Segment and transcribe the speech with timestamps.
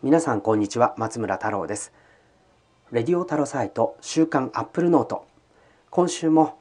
[0.00, 1.92] 皆さんこんにちは松村太郎です。
[2.92, 5.26] レディオタロサイト週刊アップルノート。
[5.90, 6.56] 今週も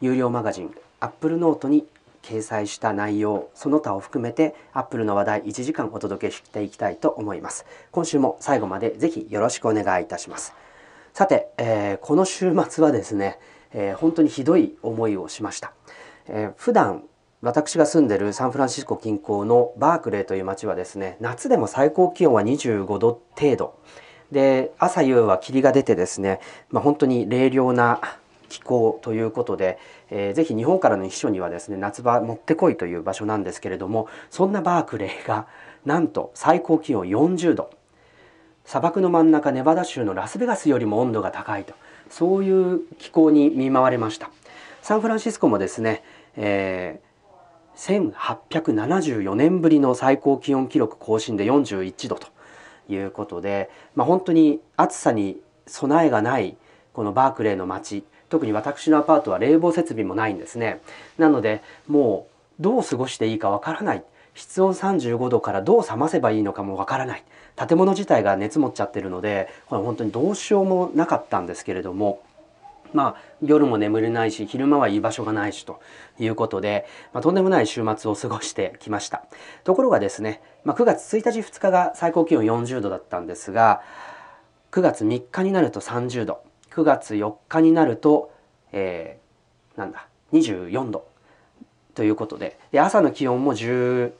[0.00, 1.86] 有料マガジンアップルノートに
[2.22, 7.66] 掲載した内容その他を含めてアップルの話題1時間お届けしていきたいと思います。
[7.90, 10.54] 今週も最後までぜひよろしくお願いいたします。
[11.12, 13.38] さて、えー、この週末はですね、
[13.74, 15.74] えー、本当にひどい思いをしました、
[16.26, 17.04] えー、普段
[17.42, 23.74] 私が住んでるサンフランシスコ近郊のバークレーという街はですね夏でも最高気温は25度程度。
[24.30, 26.40] で朝夕は霧が出てですね、
[26.70, 28.00] まあ、本当に冷涼な
[28.48, 35.48] 気候ということで、えー、ぜひ日本からの秘書にはですね夏場もってこいという場所なんですけれどもそんなバークレーが
[35.84, 37.70] なんと最高気温40度。
[38.64, 41.74] 砂漠の真ん中ネバダ州のラスベガスよりも温度が高いと。
[42.08, 44.30] そういう気候に見舞われました。
[44.80, 46.04] サンフランシスコもですね、
[46.36, 47.11] えー、
[47.76, 52.28] 1874年ぶりの最高気温記録更新で41度と
[52.88, 56.56] いうことで、まあ、本当に暑さに備えがない
[56.92, 60.80] このバークレーの街特に私のアパートは冷房設備もないんですね。
[61.18, 62.26] なのでも
[62.58, 64.04] うどう過ごしていいかわからない。
[64.34, 67.24] 室温35度からどう冷ませばいいのかもわからない。
[67.56, 72.22] 建物自体が熱持っちゃってるのでこれ本当にどうしようもなかったんですけれども
[72.92, 75.80] まあ夜も眠れないし昼間は居場所がないしと
[76.18, 79.24] いうことで、まあ、とんでもない週末を過ごしてきました。
[79.64, 83.82] ところがですね、まあ、9月1日2日が最高気温40度だったんですが
[84.70, 88.32] 9月3日になると30度9月4日になると、
[88.72, 91.06] えー、なんだ24度
[91.94, 94.12] ということでで朝の気温も17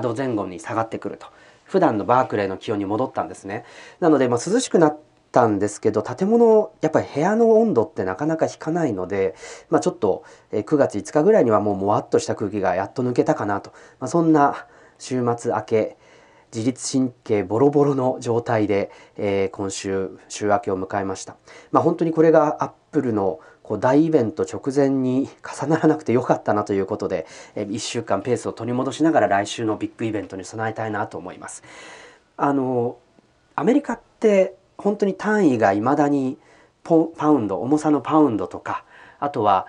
[0.00, 1.26] 度前後に下がってくると。
[1.64, 3.64] 普段のバークレーの気温に戻ったんですね。
[3.98, 9.34] なので、まあ、涼しくなってたんですけど建物やっぱり部屋の温度ってなかなか引かないので、
[9.68, 14.68] まあ、ちょっと9月5日ぐらいにはもうもわっとした空気がやっと抜けたかなと、まあ、そんな
[14.98, 15.96] 週末明け
[16.54, 21.34] 自律神経ボロボロの状態で、えー、今週週明けを迎えました。
[21.72, 31.64] まあ、本当にこれがアップルのこう大イベント直前に重ならなくてよかったなということで、え、1週間ペースを取り戻しながら来週のビッグイベントに備えたいなと思います。
[32.36, 32.98] あの
[33.56, 36.38] アメリカって本当に単位がいまだに
[36.82, 38.84] パウンド重さのパウンドとか
[39.18, 39.66] あとは、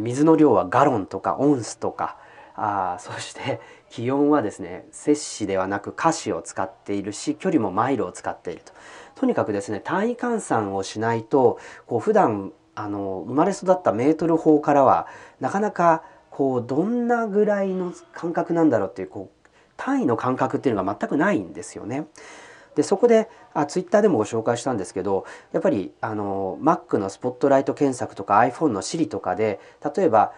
[0.00, 2.16] 水の量はガロンとかオンスとか
[2.54, 3.60] あそして
[3.90, 8.72] 気温はですね摂氏ではなく華氏を使っているし距離もマイルを使っていると
[9.16, 15.06] とにかくですね単位換算をしないとこう普段あの生まれ育ったメートル法からは
[15.40, 22.06] なかなかこうどんなぐらいの感覚なんだろうっていうこう単位の感覚っていうのが全くないんですよね。
[22.74, 29.60] でそこであツイッターでもご紹介したんですけどやっぱりあの Mac のスポットライト検索とか iPhone の Siri とかで
[29.96, 30.32] 例えば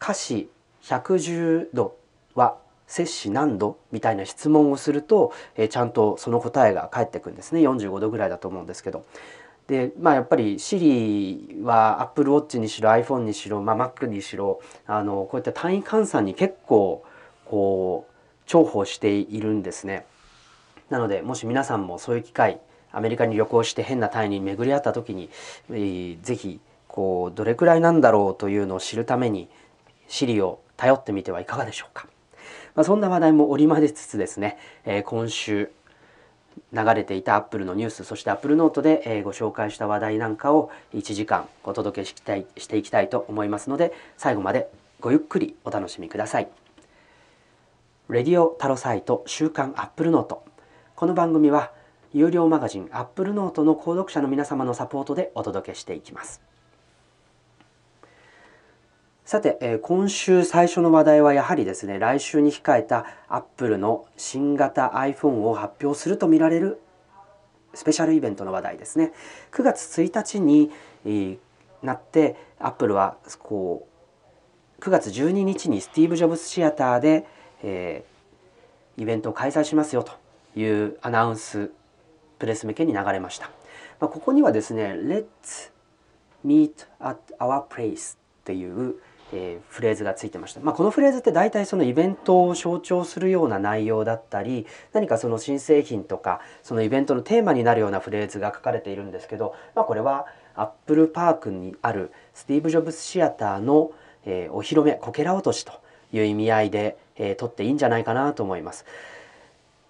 [0.00, 0.50] 歌詞
[0.82, 1.96] 110度
[2.34, 9.04] は摂氏何度みたいな質問をすると、えー、ちゃんとその答えが返ってくるんですね45度ぐらいだと思うんですけど。
[9.66, 17.02] でまあやっぱり Siri は Apple Watch にしろ iPhone にしろ、まあ、Mac にしろあのこういった単位換算に結構
[17.46, 18.14] こう
[18.46, 20.04] 重宝しているんですね。
[20.90, 22.60] なのでもし皆さんもそういう機会
[22.92, 25.28] アメリカに旅行して変な単位に巡り合った時に、
[25.70, 29.48] えー、ぜひこうどれくらいなんだろうというのを知るために
[30.08, 32.06] Siri を頼ってみてはいかがでしょうか。
[32.74, 35.70] まあ、そんな話題も織り交ぜつつですね、えー、今週
[36.72, 44.68] 流れていたアップルのニュースそしてアップルノートで、えー、ご紹介した話題なんかを1時間お届けしたいしていきたいと思いますので最後まで
[45.00, 46.48] ごゆっくりお楽しみください。
[48.08, 50.44] レディオタロサイト週刊アップルノート
[51.04, 51.70] この番組は
[52.14, 56.40] 有料マガジンアップルノートの購読者の皆様のサポートでお届けしていきます。
[59.26, 66.80] さて、えー、今週最初の話題はやはりですね来週に控えたアップルの新型 iPhone を発表するとみられる
[67.74, 69.12] スペシャルイベントの話題ですね
[69.52, 70.70] 9月1日に、
[71.04, 71.38] えー、
[71.82, 73.86] なってアップルはこ
[74.78, 77.26] う9月12日にスティーブ・ジョブズシアターで、
[77.62, 80.23] えー、イベントを開催しますよと
[80.56, 81.70] いうアナウンス
[82.38, 83.50] プレス向けに流れました、
[84.00, 85.70] まあ、ここにはですね「Let's
[86.44, 88.96] meet at our place」っていう
[89.32, 103.90] えー、フレーズがついてました、まあ、このフレーズって大体そのイベントを象徴するような内容だったり何かその新製品とかそのイベントのテーマになるようなフレーズが書かれているんですけど、まあ、これはアップルパークにあるスティーブ・ジョブズシアターの、
[104.24, 105.72] えー、お披露目こけら落としと
[106.12, 108.84] いう意味合いで、えー、撮っていいんじゃないかなと思います。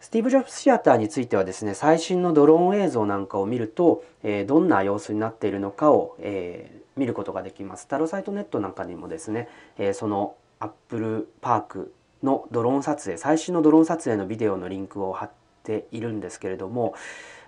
[0.05, 7.89] スティーブ・ジョブズシアターについてはですね最新のドローン映像なんかを見ると、えー、どんな様子になっているのかを、えー、見ることができます。
[7.89, 9.49] タロサイトネットなんかにもですね、
[9.79, 15.31] えー、そのアップルパークのドローン撮影最新のドローン撮影のビデオのリンクを貼っ
[15.62, 16.95] ているんですけれども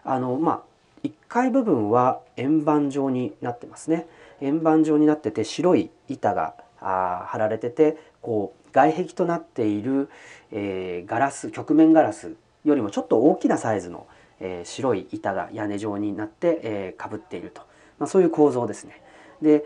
[0.02, 0.62] あのまあ
[1.04, 4.06] 1階部分は円盤状になってますね
[4.40, 10.08] 円盤状になってて白い板があ貼られててこう外壁となっている、
[10.52, 14.06] え、ガラス曲面ガラスよりもちょっと大きなサイズの、
[14.40, 17.62] えー、白い板が屋根状になって、えー、かぶっていると、
[17.98, 19.02] まあ、そういう構造ですね。
[19.40, 19.64] で、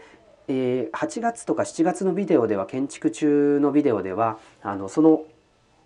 [0.48, 5.22] えー、8月とか7月のビデオでは建築中のビデオではあのその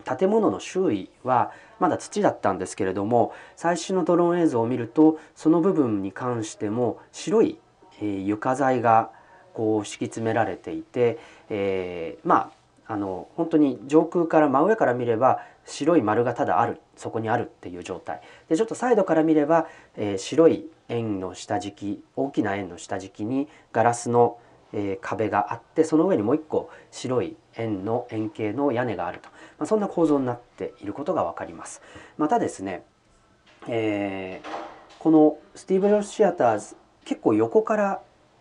[0.05, 7.59] 建物の周囲はまだ土だったんですけれども最新のドローン映像を見るとその部分に関しても白い、
[8.01, 9.11] えー、床材が
[9.55, 11.19] こう敷き詰められていて、
[11.49, 12.51] えー、ま
[12.87, 19.67] ああの本当に上空から真上から見れば白い丸がただあるそこにあるっていう状態でちょっとサイドから見れば、
[19.97, 24.39] えー、白い円の下敷き大きな円の下敷きにガラスの、
[24.73, 29.29] えー、壁があってその上にもう一個白い円の円形の屋根があると、
[29.59, 31.83] まあ、そんな構造になっていることが分かります。
[32.19, 32.85] またですね、
[33.69, 34.49] えー、
[34.99, 38.01] このスティーブ・ジョス・シアターズ結構横から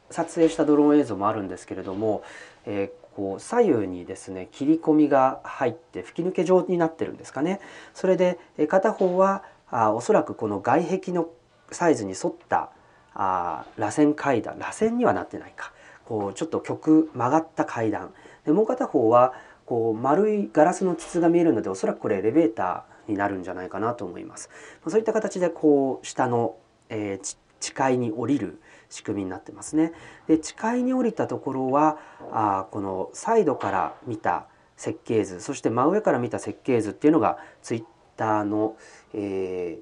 [0.09, 2.23] 撮影したドローン映像もあるんですけれども、
[2.65, 7.59] えー、こう左右にですね切り込みが入って吹き抜け状になってるんですかね。
[7.93, 11.27] それで片方はあおそらくこの外壁の
[11.71, 12.69] サイズに沿った
[13.13, 14.57] あ螺旋階段。
[14.59, 15.71] 螺旋にはなってないか。
[16.05, 18.13] こうちょっと曲曲がった階段。
[18.45, 19.33] でもう片方は
[19.65, 24.49] こう丸いガラスの筒が見えるのでおそらくこれエレベーターになるんじゃないかなと思います。
[24.87, 26.55] そういった形でこう下の、
[26.89, 28.59] えー、地階に降りる
[28.93, 29.91] 仕組みになってますね。
[30.27, 31.97] で地階に降りたところは
[32.31, 34.45] あこのサイドから見た
[34.77, 37.83] 設計図そして真上から見た設計図っていうのがツイッ
[38.17, 38.77] ターの、
[39.13, 39.79] え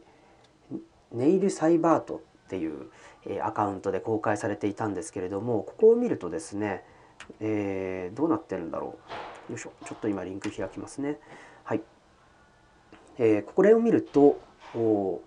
[0.73, 0.77] ー、
[1.11, 2.89] ネイルサイバートっていう、
[3.25, 6.85] えー、アカウントで公開されていたんですけれどもここを見るとですね、
[7.41, 8.97] えー、どうなってるんだろ
[9.49, 11.19] うよいしょちょっと今リンク開きますね。
[11.65, 11.81] はい、
[13.17, 14.39] えー、これを見ると
[14.73, 15.21] お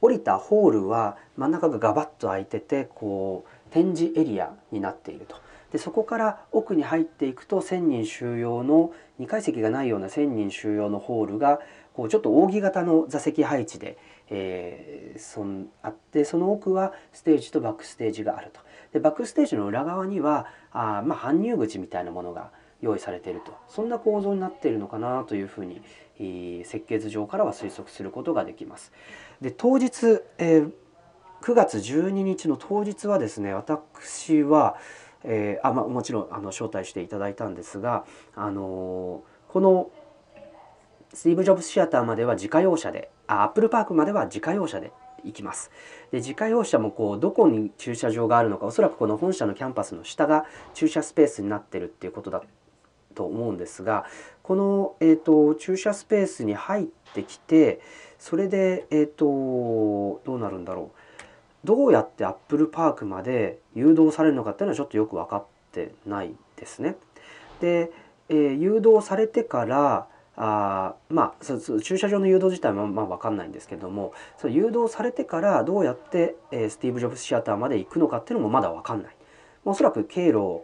[0.00, 5.36] 降りたホールは真ん中がガバッと開いててこう展示エリアになっていると。
[5.72, 11.60] でそこから奥に入っていくと1,000人収容の2階席がないような1,000人収容のホールが
[11.94, 13.96] こうちょっと扇形の座席配置で、
[14.30, 18.60] えー、そんあってその奥はステージとバックステージがあると。
[18.92, 22.50] でバックステージの裏側にはあまあ搬入口みたいなものが
[22.80, 25.82] 用意されているとそんな構造になっているのかなというふうに、
[26.64, 28.92] 設計図上からは推測することができます。
[29.40, 30.72] で当日、えー、
[31.42, 34.76] 9月12日の当日はですね私は、
[35.24, 39.90] えー、あまあ、もちろんあの招待していただいたんですが、あのこの
[41.12, 44.92] スティーブ・ジョブズシアターまでは自家用車であアップルパークまでは自家用車で
[45.24, 45.70] 行きます。
[46.10, 50.44] で自家用車もこうどこに駐車場があるのかおそらくこの本社のキャンパスの下が
[50.74, 52.42] 駐車スペースになってるっていうことだ
[53.14, 54.04] と思うんですが
[54.50, 57.80] この、えーと、駐車スペースに入ってきて
[58.18, 66.96] それで、えーと、どうなるんだろうどうやってアップルパークまで誘導されるのかっていうのはちょっとよく分かってないですね。
[67.60, 67.92] で、
[68.28, 79.16] えー、誘導されてからあまあそ駐車場の誘導自体もまあ分かんないんですけどもその誘導されてからどうやって、えー、スティーブ・ジョブズシアターまで行くのかっていうのもまだ分かんない。
[79.64, 80.62] おそらく経路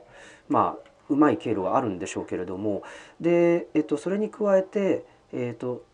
[0.49, 2.83] まあうまい経路があるんでしょうけれども
[3.21, 5.85] で、えっと、それに加えて、えっと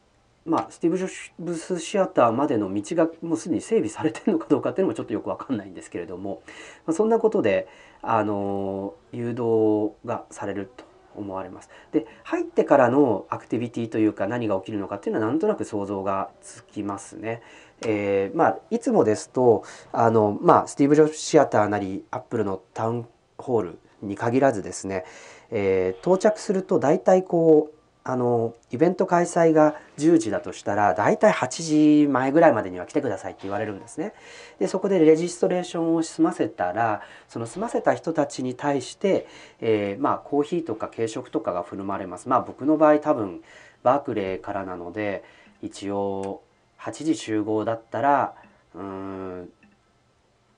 [0.44, 6.42] まあ、スティーブ・ジョブスシアターまでの道がもうすでに整備されてるのかどうかっていうのもちょっとよく分かんないんですけれども、
[6.84, 7.68] まあ、そんなことで
[8.02, 10.84] あの誘導がされると
[11.14, 11.70] 思われます。
[11.92, 17.42] で入ってからのアクティビティというか何が起きるのかっていうのはなんとなく想像がつきますね。
[17.86, 23.06] えー、まあいつもですとあの、まあ、スティーブ・ジョブシアターなりアップルのタウン
[23.38, 25.04] ホールに限らずですね、
[25.50, 34.12] えー、到着すると大体こうあのイベント開催が10時だとしたら大体8時前ぐらいまでには来てくださいって言われるんですね。
[34.58, 39.28] でそこでレジストレーションを済ませたらその済ませた人たちに対して、
[39.60, 42.28] えー、まあコーヒーとか軽食とかが振る舞われます。
[42.28, 43.40] まあ僕の場合多分
[43.84, 45.22] バークレーからなので
[45.62, 46.42] 一応
[46.80, 48.34] 8時集合だったら
[48.74, 49.48] うん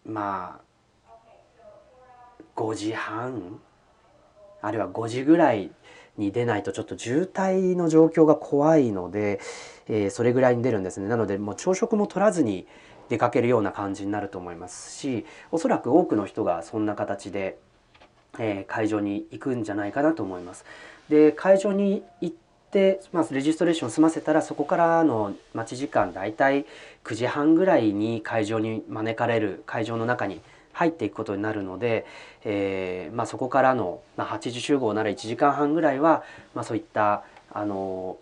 [0.07, 0.63] まあ
[2.57, 3.61] 5時半？
[4.63, 5.71] あるいは5時ぐらい
[6.17, 9.41] に出ないとちょっと渋滞の状況が怖いので、
[9.89, 12.67] えー、それぐらいに出るんですねなのでもう朝食も取らずに
[13.09, 17.59] 出かけるような感じになると思いますしおそらく多くの人がそんな形で、
[18.39, 20.65] えー、会場に行くんじゃないかなと思います。
[21.09, 22.37] で会場に行っ
[22.71, 26.65] て、まあ、レジストレーション済ませたらそこからの待ち時間だいたい
[27.05, 30.41] 9時半ぐらいに会場に招かれる会場の中に
[30.75, 32.04] 入っていくことになるので、
[32.45, 36.23] えーまあ、そこからの、まあ、8時集合なら1時間半ぐらいは、
[36.54, 38.19] まあ、そういったあの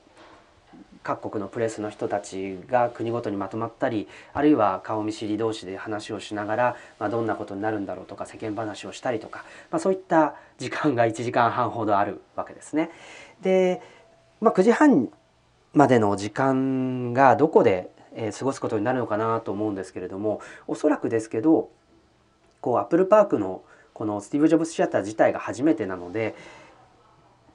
[1.03, 12.91] 各国のプレスの人たちが国ごとにまとまったりあるいは顔見知り同士で話をしながら、まあ、どんなことになるんだろうとか世間話をしたりとか、まあ、そういった時間が1時間半ほどあるわけですね。
[13.41, 13.83] で、
[14.41, 15.09] まあ、9時半
[15.75, 17.91] までの時間がどこで
[18.39, 21.71] 過ごすことになるのかなと思うんですけれどもおそらくですけど
[22.63, 26.35] こうアップルパークのこのスティーブ・ジョブズ・シアター自体が初めてなので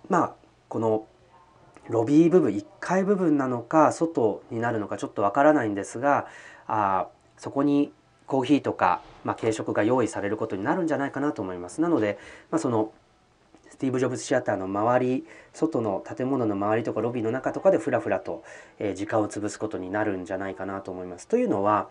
[0.08, 0.36] まあ
[0.70, 1.08] この
[1.90, 6.28] ロビー部分1階部分なのか外になるのかちょっとわからないんですが
[6.68, 7.92] あそこに
[8.28, 11.80] コーヒーとか、まあ、軽食が用意されることになるんじゃないかなと思います。
[11.80, 12.20] なので、
[12.52, 12.92] まあ、その
[13.70, 18.44] スティーブ・ジョブズ・シアターの周り外の建物の周りとかロビーの中とかでふらふらと、
[18.80, 21.28] え、時間を潰すことになるんじゃないかなと思います。
[21.28, 21.90] というのは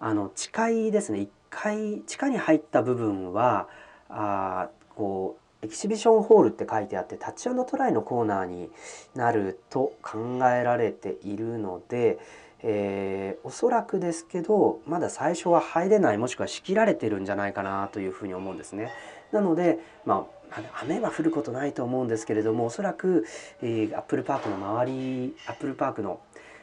[0.00, 3.68] あの地下ですね階地下に入った部分は
[4.08, 8.70] あこうエキシビションホールって書いてあってタッチトライのコーナーに
[9.14, 12.18] なると考えられているので、
[12.62, 18.92] えー、おそらくですけどまだ最初は入れないもしくは仕切られてるんじゃないかなというふうに思うんですね。
[19.32, 23.26] なので、まあ、雨は降ることないと思うんですけれどもおそらく、
[23.62, 26.20] えー、アップルパークの周りアップルパークの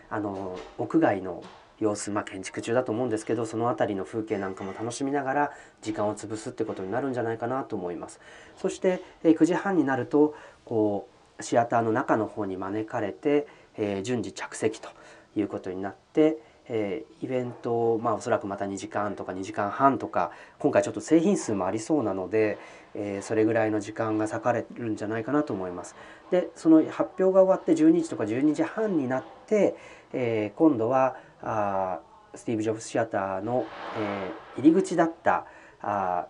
[0.09, 1.43] あの屋外の
[1.83, 8.19] 様子、まあ、建築中だと思うんですけどその辺りの風景なんかも楽しみながら時間を潰すってことになるんじゃないかなと思います。
[8.57, 10.35] そして、9時半になると
[10.65, 11.07] こ
[11.39, 13.47] うシアターの中の方に招かれて、
[13.77, 14.89] えー、順次着席と
[15.35, 16.37] いうことになって、
[16.67, 22.57] えー、イベントまあおそらくまた2時間とか2時間半とか今回ちょっと製品数もありそうなので、
[22.95, 25.95] えー、それぐらいの時間が割かれるんじゃないかなと思います。
[26.31, 29.75] でその発表が終わって12時とか12時半になって、
[30.13, 32.00] えー、今度はあ
[32.35, 33.65] スティーブ・ジョブズ・シアターの、
[33.97, 35.45] えー、入り口だった
[35.81, 36.27] あ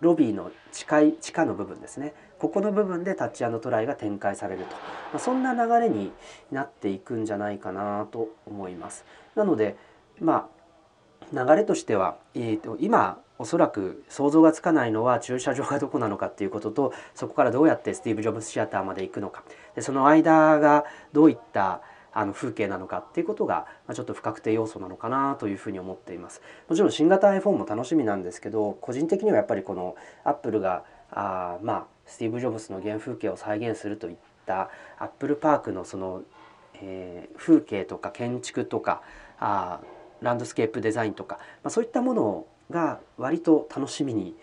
[0.00, 2.14] ロビーの地下地下の部分ですね。
[2.38, 4.78] ここの部分でタッチトライが展開されると、ま
[5.14, 6.12] あ、そんな流れに
[6.52, 9.06] なっていくんじゃないかなと思います。
[9.34, 9.76] なので
[10.20, 10.64] まあ
[11.32, 19.42] 流れとしては、えーと、今おそらく想像がつかないのは駐車場がどこなのかっていうこととそこからどうやってスティーブ・ジョブズ・シアターまで行くのか。
[19.74, 21.80] でその間がどういった
[22.14, 34.16] あの風景なのかっていうことが、まあ、ちょっと不確定要素なのかなというふうに思っていますもちろん新型 iPhone も楽しみなんですけど個人的にはやっぱりこのアップルがあまあスティーブ・ジョブズの原風景を再現するといっ
[34.46, 36.22] たアップルパークのその、
[36.74, 39.02] えー、風景とか建築とか
[39.38, 39.80] あ
[40.20, 44.34] ランドスケープデザインとか、まあ、そういったものをが割と楽しみに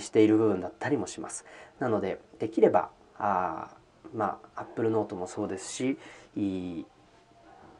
[0.00, 1.46] している部分だったりもします。
[1.78, 3.70] なのでできればあ
[4.14, 5.96] まあアップルノートもそうですし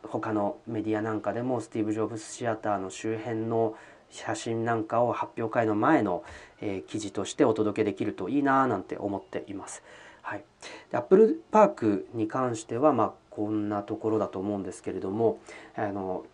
[0.03, 3.77] 他のメディアなんかでもスティーブ・ジョブズ・シアターの周辺の
[4.11, 6.25] 写真なんかを発表会の前の、
[6.61, 9.83] えー、記事としてお届けできるといいななんて思っています。
[10.23, 10.45] はい、
[10.91, 15.41] でアップルパークに関しては、まあ、こんなところだと思うんですけれども
[15.75, 16.25] あの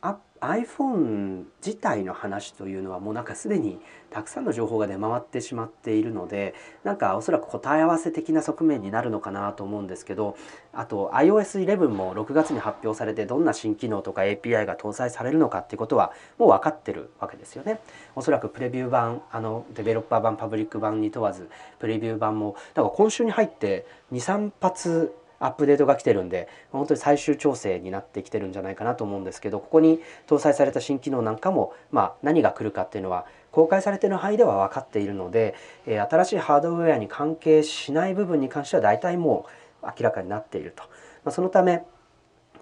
[0.47, 3.79] iPhone 自体の話というのはもうなんかすでに
[4.11, 10.37] たくさんの情報が出回ってしまっているのでなんかおそらく答え合わせ的な側面になるのかなと思うんですけど
[10.73, 17.81] あと iOS11 も6月に発表されてどんな新機能とか API が搭載されるのかっていうことはもう分かってるわけですよね。
[18.15, 21.49] おそらくプレビュー版あのデベロッパー版パブリック版に問わず
[21.79, 35.55] プレビュー版もだから今週に入って23発アップデートが来てるんで本当に最終調整になってきてるんじゃないかなと思うんですけどここに搭載された新機能なんかも、まあ、何が来るかっていうのは公開されてる範囲では分かっているので、
[35.87, 39.47] えー、新しいハードウェアに関係しない部分に関しては大体も
[39.83, 40.83] う明らかになっていると、
[41.25, 41.83] まあ、そのため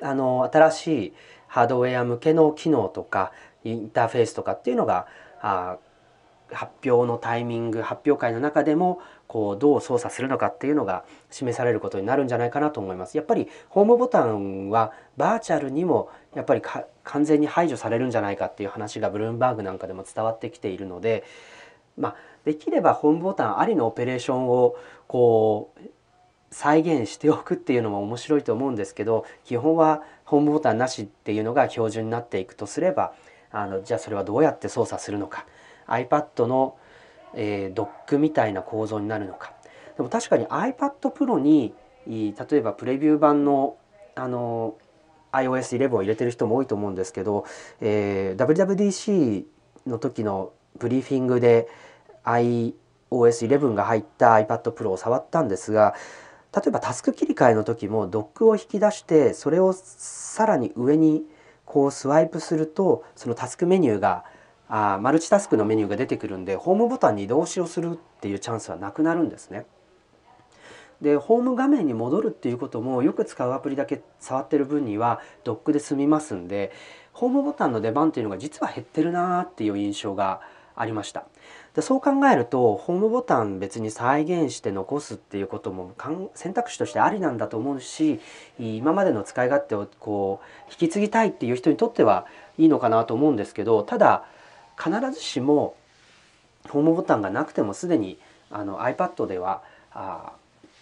[0.00, 1.12] あの新しい
[1.46, 3.32] ハードウェア向けの機能とか
[3.64, 5.06] インターフェースとかっていうのが
[5.40, 5.78] あ
[6.52, 13.16] 発表のタイミング発表会の中でもこうどう操作するのかっていうのが示されることになるんじゃないかなと思います。
[13.16, 16.62] やっぱりホームボタンはバーチャルにもやっぱり
[17.04, 21.24] 完全に排除されるんじゃないかっていう話がブルームバーグなんかでも伝わってきているので、
[21.96, 24.76] まあ、できればホームボタンありのオペレーションを
[25.06, 25.80] こう
[26.50, 33.12] 再現しておくっていうのも面白いと思うんですけど基本はホームボタンなしっていうのが標準になっていくとすれば
[33.50, 35.46] あのじゃあそれはどうやって操作するのか
[35.86, 36.76] iPad の、
[37.36, 39.52] えー、ドックみたいな構造になるのか。
[39.96, 41.74] でも確かに iPad Pro に
[42.06, 43.76] 例えばプレビュー版の
[44.14, 44.76] あの
[45.32, 47.44] iOS11 を入れてる人も多いと思うんですけど、
[47.80, 49.44] えー、WWDC
[49.86, 51.68] の時のブリーフィングで
[52.24, 55.94] iOS11 が入った iPad Pro を触ったんですが
[56.54, 61.24] 例えばタスク切り替えの時もドックを引き出してそれをさらに上に
[61.64, 64.24] こうスワイプするとそのタスクメニューが
[64.68, 69.66] あマルチタスクのメニューが出てくるんでホームボタンに移動しをするっていうチャンスはなくなるんですね。
[71.00, 76.72] でホーム画面に戻るっていうこともよく使うアプリだけ触ってる分にはドックで済みますんで
[77.12, 80.40] ホームボタンの出番っていうのが実は減ってるなーっていう印象が
[80.76, 81.24] ありました
[81.74, 85.92] でそう考えるとホームボタン別に再現して残すっていうことも
[86.34, 88.20] 選択肢としてありなんだと思うし
[88.58, 92.26] 今までの使い勝手をこう引き継ぎたいっていう人にとっては
[92.58, 94.24] いいのかなと思うんですけどただ
[94.78, 95.76] 必ずしも
[96.68, 98.18] ホームボタンがなくてもすでに
[98.50, 99.62] あの iPad では
[99.92, 100.32] あ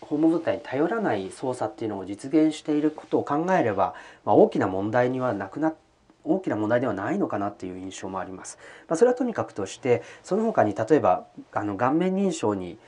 [0.01, 3.95] ホームボタンに頼らない操作っていうのを実現していることを考えれば、
[4.25, 5.73] まあ、大きな問題にはなくな
[6.25, 8.59] 大きな問題ではないのかなっていう印象もあります。
[8.89, 12.79] まあ、それはとにかくとしてその他に例えばあの顔面認証に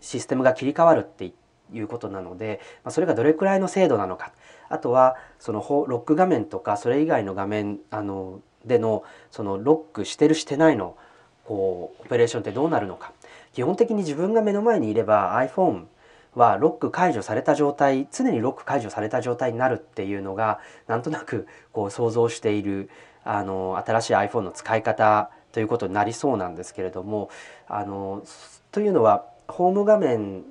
[0.00, 1.32] システムが切り替わるって
[1.72, 4.32] いうことなので、まあ、それがどれくらいの精度なのか
[4.68, 10.96] あとはそのロック画面とかそれ以外の画面あのでのそのロックしてるしてないの
[11.44, 13.12] こうオペレーションってどうなるのか。
[13.52, 15.86] 基本的に自分が目の前にいれば iPhone
[16.34, 22.88] はロック解除された状態常にロック解除された状態になるっていうのがなんとなくこう想像している
[23.24, 27.30] あの新しい iPhone の使い方ということになりそうなんですけれども
[27.68, 28.22] あの
[28.70, 30.44] というのはホーム画面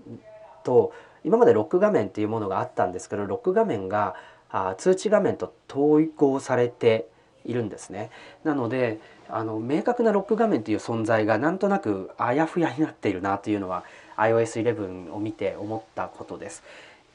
[0.63, 0.91] と
[1.23, 4.15] 今までロック画面っていうものがあったんですけどロック画面が
[4.49, 7.07] あ通知画面と統合されて
[7.49, 8.09] いるんですね。
[8.43, 13.83] なのであの明確なロック画面という存在がなんとなくあやふやになっているなというのは
[14.17, 16.63] iOS11 を見て思ったことです。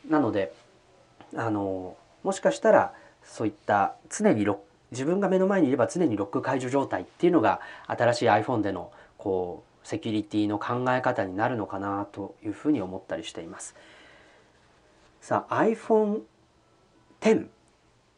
[0.08, 0.52] なので
[1.36, 4.46] あのもしかしたらそういった常に
[4.90, 13.74] 自分が目の前にいれば常にロック解除状態っていうのが新しい iPhone でのこうセキュリティの考え方になるのかなというふうに思ったりしています。
[15.20, 16.20] さあ iPhone
[17.20, 17.46] X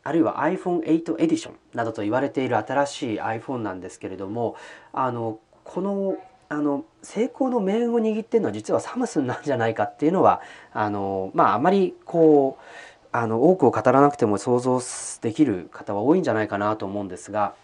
[0.07, 4.55] あるいは iPhone8 エディションなどと言われている新しい iPhone なんですけれども
[4.93, 6.17] あのこの
[6.49, 10.41] あの成功の命運を握ってるのは実はサムスンなんじゃないかっていうのは
[10.73, 12.65] あのまああまりこう
[13.11, 14.81] あの多くを語らなくても想像
[15.23, 17.55] できる方は多いんじゃないかなと思うんですが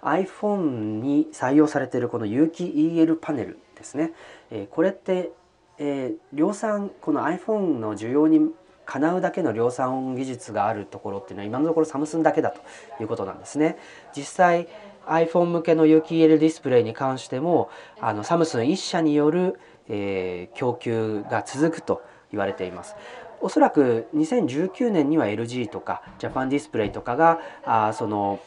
[0.00, 4.12] iPhone に採用されているこの有機 EL パネルですね、
[4.50, 5.30] えこれって、
[5.78, 8.50] え量産この iPhone の需要に
[8.88, 12.62] かなうだけの量産技術があるところっていうのは今のところサムスンだけだと
[13.02, 13.76] いうことなんですね。
[14.16, 14.66] 実際
[15.06, 17.68] iPhone 向けの有機 EL ディスプレイに関しても
[18.00, 22.96] あのサムスン1社による、えー、供給が続くと言われています。
[23.42, 28.40] おそらく2019年には LG とかジャパンディスプレイとかがあその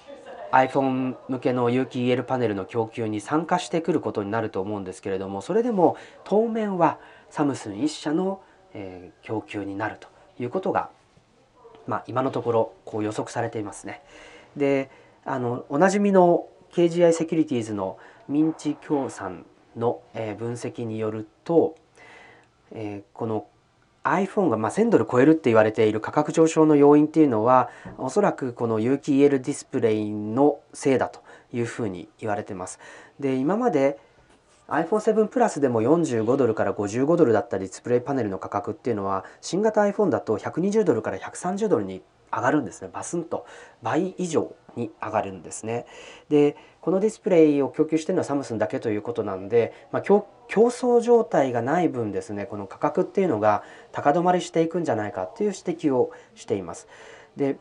[0.51, 6.97] iPhone 向けの有機 EL パネルの供給に参加してくることになると思うんですけれどもそれでも当面は
[7.30, 8.41] サムスン1社の、
[8.73, 10.10] えー、供給になると
[10.41, 10.89] いうことが、
[11.88, 14.01] まあ、今のところこう予測されていますね。
[14.58, 14.89] で
[15.23, 21.75] あのおなじみの KGI セキュリティーズのミンチ協賛の、えー、分析によると、
[22.71, 23.45] えー、この
[24.04, 31.21] iPhone がまあ1000ドル超えるって言われている価格上昇の要因っていうのはおそらくこの有機 EL ディスプレイのせいだと
[31.54, 32.80] いうふうに言われてます。
[33.19, 33.99] で今まで
[34.67, 42.89] iPhone7 プラスでも45ドルから55ドルだったディスプレイパネルの価格っていうのは新型 iPhone だと120ドルから130ドルに上がるんですね。
[42.91, 43.45] バスンと。
[43.82, 45.86] 倍以上に上がるんですね。
[46.30, 56.88] でこのディスプレイを供給しているのはサムスンだけということなんで、まあ、競争状態がない分ですねこの価格っていうのが高止まりしていくんじゃないかっていう指摘をしています。
[57.36, 57.58] で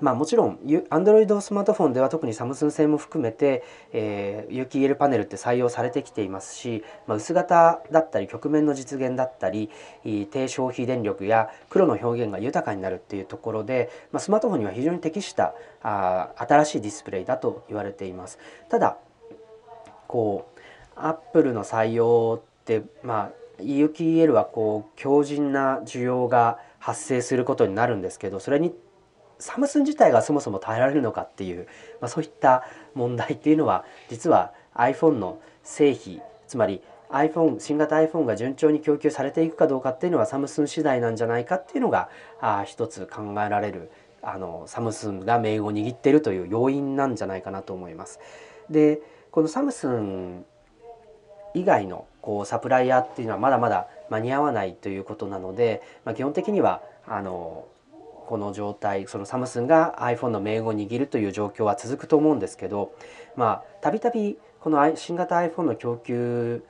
[0.00, 0.56] まあ、もちろん
[0.90, 9.70] Android スマートフォンでは特にサムスン製も含めて、えー、有機 EL パネルって採用されてきていますし、まあ、薄型だったり曲面の実現だったり
[10.04, 18.38] 低消費電力や黒の表現が豊かになるっていうところで、まあ、スマートフォンには非常に適したあ新しいディスプレイだと言われています。
[18.68, 18.98] ただ
[20.06, 20.60] こう
[20.96, 23.30] アップルの採用ってまあ
[23.62, 28.74] 有機 EL はこう強靭な需要が発生することになるんですけどそれに
[29.40, 31.66] サムスン自体がそもそも耐えられるのかっていう、
[32.00, 42.08] まあ、そういった問題っていうのは実は iPhone の製品つまり iPhone 新型 iPhone が順調に供給されていくかどうかっていうのはサムスン次第なんじゃないかっていうのが
[42.40, 43.90] あ一つ考えられる
[44.22, 48.20] あのサムスンが命運を握っているという要因なんじゃないかなと思います。
[48.68, 49.00] で
[49.30, 50.44] このサムスン
[51.54, 57.66] 以外のこうサプライヤーっていうのはまだまだ間に合わないということなので、まあ、基本的にはあの
[58.30, 62.94] この状態そのサムスンが iPhone の名を握るという状況は続くと思うんですけど
[63.34, 66.62] まあたびたびこの新型 iPhone の供給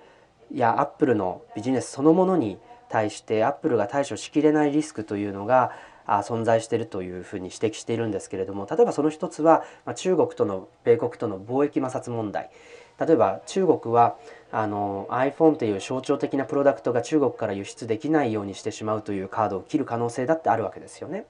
[0.55, 2.57] やアップルのビジネスそのものに
[2.89, 5.73] 対してアップルが対処しきれないリスクというのが
[6.07, 9.65] 存在しているというふうに指摘しているんですけれども例えばその一つは
[9.97, 12.49] 中国との米国との貿易摩擦問題。
[13.01, 14.17] 例えば中国は
[14.53, 21.25] あの iPhone という象徴的なプロダクトが中国から輸出できないようにしてしまうというカードを切る可能性だってあるわけですよね。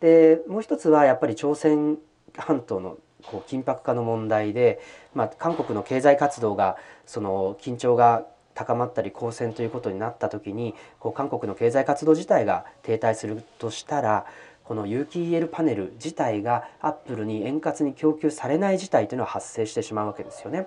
[0.00, 1.98] でもう一つはやっぱり朝鮮
[2.36, 4.80] 半島のこう緊迫化の問題で、
[5.14, 6.76] まあ、韓国の経済活動が
[7.06, 14.26] その緊張が高まったり交戦ということになった時にこう韓国の経済活動自体が停滞するとしたら
[14.66, 20.66] この有機 EL パネル自体がアップルに円滑に供給されない事態というのは発生してしまうわけですよね。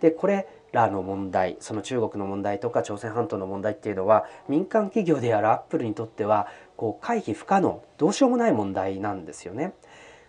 [0.00, 9.74] でこれらの問題その中国の問題とか朝鮮半島の問題っていうのは民間企業であるアップルにとってはこう回避不可能どうしようもない問題なんですよね。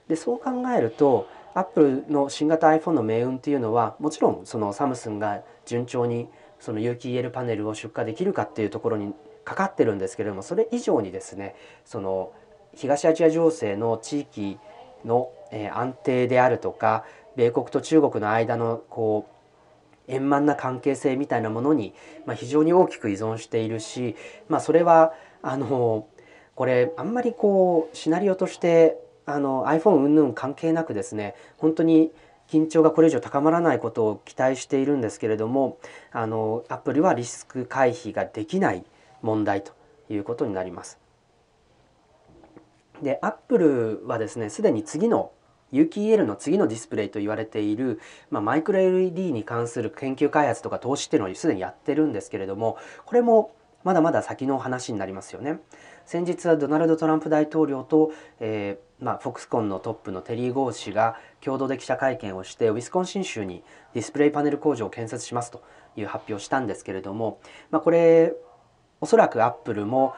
[0.08, 12.32] でそう考えるとアップルの新型 iPhone の命運っていうのはもちろんそのサムスンが順調にその有機 EL パネルを出荷できるかっていうところにかかってるんですけれどもそれ以上にですねその
[12.77, 14.57] 東アジア情勢の地域
[15.03, 15.31] の
[15.73, 17.03] 安定であるとか
[17.35, 21.93] 米国と中国の間のこう円満な関係性みたいなものに、
[22.25, 24.15] ま、非常に大きく依存しているし、
[24.47, 26.07] まあ、それはあの
[26.55, 32.11] これあんまりこうシナリオとしてあの iPhone 云々関係なくですね本当に
[32.47, 35.77] 緊張がこれ以上高まらないことを期待しているんですけれども
[36.11, 38.85] あのアプリはリスク回避ができない
[39.21, 39.73] 問題と
[40.09, 41.06] いうことになります。
[43.01, 45.31] でアップルはですねすでに次の
[45.71, 55.60] 有機 EL の次のディスプレイと言われている、まあ、マイクロ LED に関する研究開発とか投資っていうのをすでにやってるんですけれどもこれもまだまだ先の話になりますよね。
[56.05, 65.63] 先日はドナルド・トランプ大統領と、えーまあ、フォックスコンのトップのテリー・ゴー氏が共同で記者会見をしてウィスコンシン州にディスプレイパネル工場を建設しますと
[65.95, 67.39] いう発表をしたんですけれども、
[67.71, 68.33] まあ、これ
[68.99, 70.15] おそらくアップルも、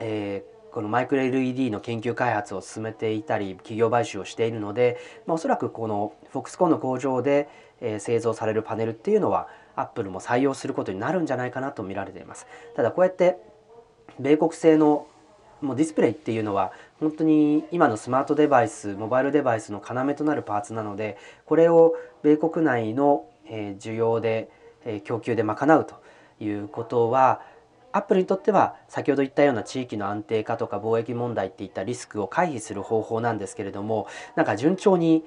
[0.00, 7.48] えー、このマイクロ LED の研究開発を進めていたり企業買収をしているので、まあ、おそらくこのフォックスコンの工場で、
[7.80, 12.46] えー、製造されるパネルっていうのはアップルも採用することになるんじゃないかなと見られています。
[12.74, 13.38] ただこうやって
[14.18, 15.06] 米国製の
[15.60, 24.50] もうディスプレイっていうのは本当に今のスマートデバイスモバイルデバイスの要となるパーツなのでこれを米国内の需要で
[25.04, 26.02] 供給で賄うと
[26.40, 27.40] いうことは
[27.92, 35.24] アップルにとっては先ほど言ったような地域の安定化とか貿易問題っていったリスクを回避する方法なんですけれどもなんか順調に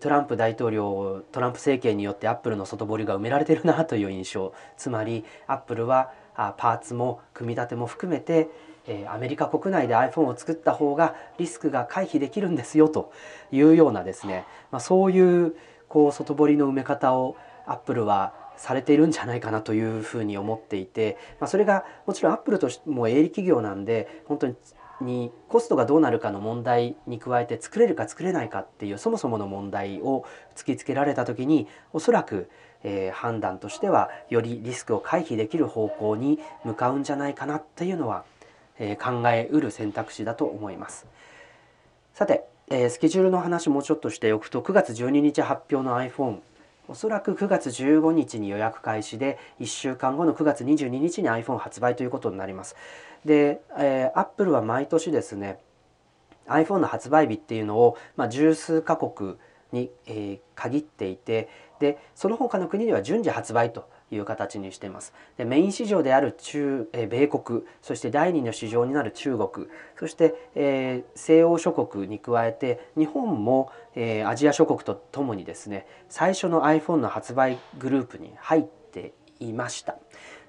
[0.00, 4.52] トランプ大統領トランプ政権によってアップルの外堀が埋められてるなという印象。
[4.76, 8.48] つまりアップルはパーツも組み立ても含めて
[9.08, 13.12] アメリカ国内で iPhone を作った方がリスクが回避できるんですよと
[13.52, 15.54] いうようなですね、まあ、そういう
[15.88, 24.56] こう外堀の埋め方をアップルはされているんじゃないかなというふうに思っていて、まあ、それがもちろんアップルとしても営利企業なんで本当に
[25.00, 30.24] にコストがどうなるかの問題に加えて作れるか作れないかっていうそもそもの問題を
[30.56, 32.50] 突きつけられた時におそらく、
[32.82, 38.24] えー、判断としてはよりリスクを回避できる方向に向かうんじゃないかなっていうのは
[38.78, 41.06] え考えうる選択肢だと思います。
[42.14, 46.38] さて、えスケジュールの話もうちょっとしておくと9月12日発表の iPhone
[46.88, 52.76] おそらく9月15日に予約開始で1週間後の9月22日に iPhone 発売ということになります
[53.24, 55.58] で、えー、Apple は毎年ですね
[56.46, 59.36] iPhone の発売日っていうのを、まあ、十数カ国
[59.70, 61.48] に、えー、限っていて
[61.78, 65.12] でその他の国では順次発売という形にしています。
[65.36, 69.66] でメイン市場である中、え米国そして第二の市場になる中国
[69.98, 79.96] そして、えー、西欧諸国に加えて日本も、えー、アジア諸国とともにですね最初の iPhone の発売グループに入っていました。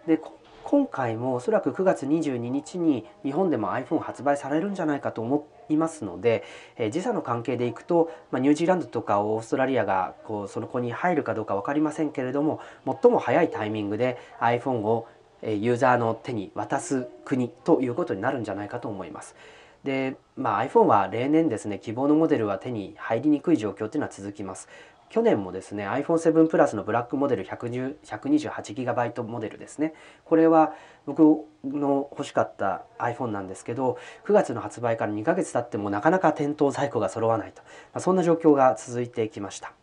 [0.06, 0.20] で
[0.64, 6.44] 今回もおそらく9月22日に日本でも iPhone 発売されるんじゃないかと思いますので、
[6.78, 15.08] えー、時差の関係でいくと、まあ、ニュージーランドとかオーストラリアがこうその子に入るかどうか分かりませんけれども最も早いタイミングで iPhone を
[15.42, 19.36] ユーザーの手に渡す国ということになるんじゃないかと思います。
[19.84, 24.70] で、まあ、iPhone は例年ですね希望のモデルは手に入りにくい状況というのは続きます。
[25.10, 29.94] 去年もですね iPhone7 プラスのブラックモデル 128GB モデルですね。
[30.24, 30.74] これは
[31.06, 31.24] 僕
[31.66, 33.98] の欲しかった iPhone なんですけど
[34.28, 39.74] 9月の発売から2ヶ月経ってもなかなか店頭在庫が揃わないと、まあ、そんな状況が続いてきました。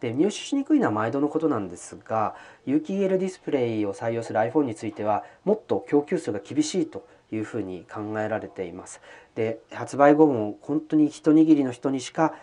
[0.00, 2.34] で入手しにくいのは毎度のことなんですが
[2.66, 9.00] 有機 EL ディスプレイを採用する iPhone についてはもっと供給数が厳しいというふうに考えられています
[9.34, 12.34] で発売後も本当に一握りの人にしか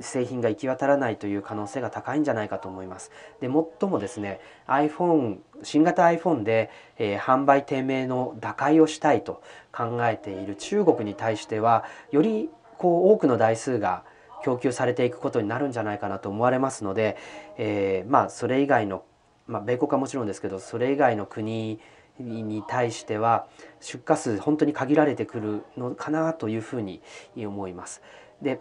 [0.00, 3.10] 製品が行き渡らないという可能性が高いんじゃないかと思います。
[3.40, 3.48] で
[3.80, 14.04] 最もですね iPhone 新型 iPhone で、えー、販売低迷の打開をしたいと考えている中国に対してはよりこう多くの台数が
[14.42, 17.16] 供給されていくことになるんじゃないかなと思われますので、
[17.58, 19.04] えー、まあそれ以外の
[19.46, 21.78] まあ、米国はもちろんですけどそれ以外の国
[22.18, 23.46] に対しては
[23.80, 27.00] 出荷数本当に限られてくるのかなというふうに
[27.36, 28.02] 思います。
[28.40, 28.60] で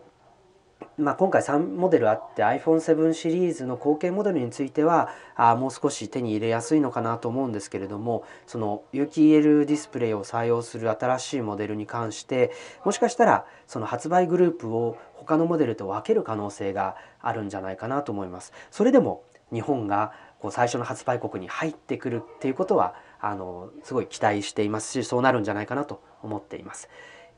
[0.98, 12.52] まあ、今回3モデルあって iPhone7 シリーズの後継モデルについてはあもう少し手に入れやすいのかなと思うんですけれどもその有機 EL ディスプレイを採用する新しいモデルに関して
[12.86, 18.54] もしかしたらその発売グループを他のモデルと分ける可能性があるんじゃないかなと思います。
[18.70, 26.90] それでも日本がこう最初の発売国に入ってくるっていうことはあのすごい期待していますしそうなるんじゃないかなと思っています。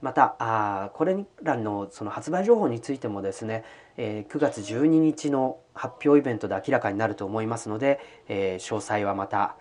[0.02, 3.64] またあこれらのその発売情報についてもですね、
[3.98, 9.56] えー、9月12日の発表イベントで明らかになると思いますので、えー、詳細はまた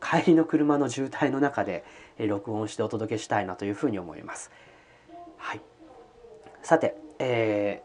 [0.00, 1.84] 帰りの車の渋滞の中で、
[2.18, 4.50] え、録音してお届けしたいなというふうに思います。
[5.38, 5.60] はい、
[6.62, 7.82] さて、え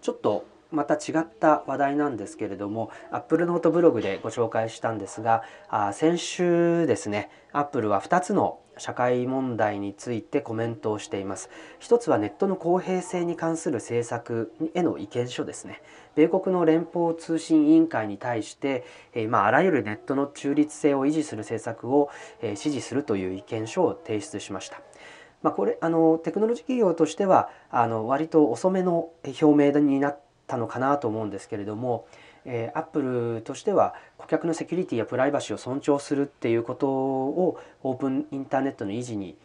[0.00, 11.48] ー、ちょっとまた違った話題なんですけれども Apple ノートブログでご紹介したんですがあ先週ですね Apple は2つの社会問題についてコメントをしています。
[11.78, 15.80] 一つはネットの公平性に関する政策への意見書ですね。
[16.14, 22.10] 米国の連邦通信委員会に対して、えー、まあ、あらゆるネットの中立性を維持する政策を、
[22.40, 24.80] えー、支持するという意見書を提出しました。
[25.42, 29.10] まあ、これあのテクノロジー企業としてはあの割と遅めの
[29.42, 32.06] 表明になったのかなと思うんですけれども、
[32.44, 33.00] えー、アップ
[33.36, 39.36] ルとしては顧客のセキュリティやプライバシーを尊重するっていうことをオープンインターネットの維持に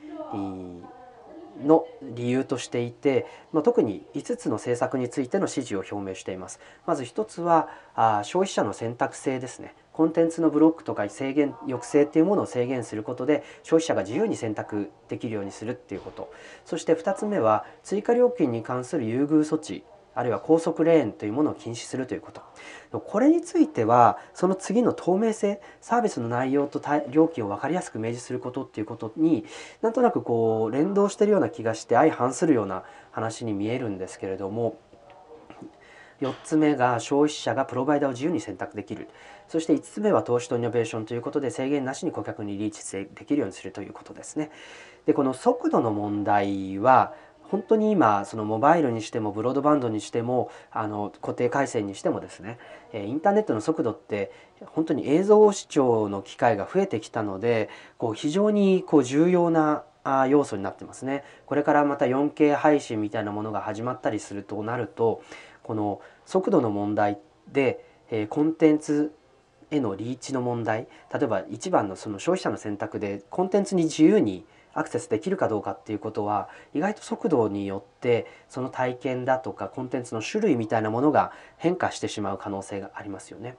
[1.64, 6.60] の理由としていて、まあ、特に5つの政策についての支持を表明しています。
[6.86, 9.76] まず1つはあ消費者の選択性ですね。
[10.00, 16.32] コンテンツのブロックとか制限抑制っていうものを制限することで消費者が自由に選択できるようにするっていうこと
[16.64, 19.84] そして2つ目は追加料金に関する優遇措置
[20.20, 29.46] あるいは高速レーンというものを禁止するということこれについてはその次の透明性サービスの内容と料金を分かりやすく明示することっていうことに
[29.82, 34.78] なんとなくこう連動してるような気がして相反するような話に見えるんですけれども
[36.20, 39.08] 4つ目が消費者がプロバイダーを自由に選択できる
[39.48, 44.52] そして5つ目は投資とイノベーションということで制限なしに顧客にリーチできるようにするということですね。
[45.06, 47.14] でこの速度の問題は
[47.50, 52.60] 本当に今そのモバイルにしてもブロードバンドにしてもあの固定回線にしてもですね
[52.94, 54.32] インターネットの速度って
[54.66, 59.84] 本当に映像視聴の機会が増えてきたのでこう非常にこう重要な
[60.30, 61.24] 要素になってますね。
[61.46, 65.22] これからまた 4K 配信みたいなものが始まったりするとなると
[65.64, 67.20] この速度の問題
[67.52, 67.86] で、
[68.30, 69.14] コンテンツ
[69.70, 74.46] へのリーチの問題例えば一番のその消費者の選択でコンテンツに自由に
[74.80, 83.58] アクセスできるかどうかっていうことは意外と速度によってその体験だとかコンテンツの種類みたいなものが変化してしまう可能性がありますよね。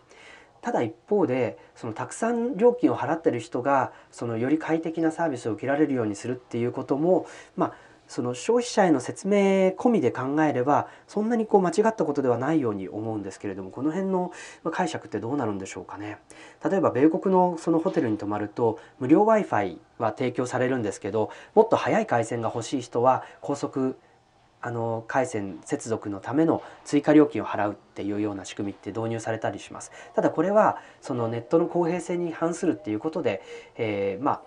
[0.63, 7.75] ただ一方でそのたくさん料金を払ってる人がそのより快適なサービスを受けられるようにするっていうこともまあ
[8.11, 14.33] その消費者への説明込みで考えればそんなにこう間違ったことではないように思うんですけれどもこの辺の
[14.73, 16.19] 解釈ってどうなるんでしょうかね。
[16.69, 23.97] 例えば米国のそのホテルに泊まると無料 Wi-Fi は提供されるんですけどもっと速い回線が欲しい人は高速
[24.61, 29.93] あの回線接続のための追加料金を払うっていうような仕組みって導入されたりします。
[30.17, 33.41] ただこれはそのネットの公平性に反するっていうことで、
[33.77, 34.43] えー、まあ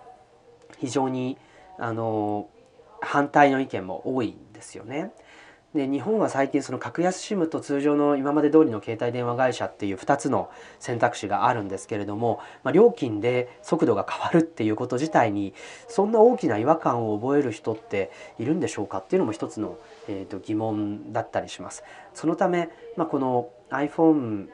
[0.80, 1.38] 非常に
[1.78, 2.48] あの
[3.04, 5.12] 反対の意見も多いんですよね。
[5.74, 15.52] で日本は最近その格安 SIM と通常の今まで通りの携帯電話会社っていう2つの選択肢があるんですけれども、まあ、料金で速度が変わるっていうこと自体に
[15.88, 19.76] そんな大きな違和感を覚える人っているんでしょうかっていうのも一つの、
[20.08, 21.82] えー、と疑問だったりします。
[22.14, 24.46] そのため、まあ、この iPhone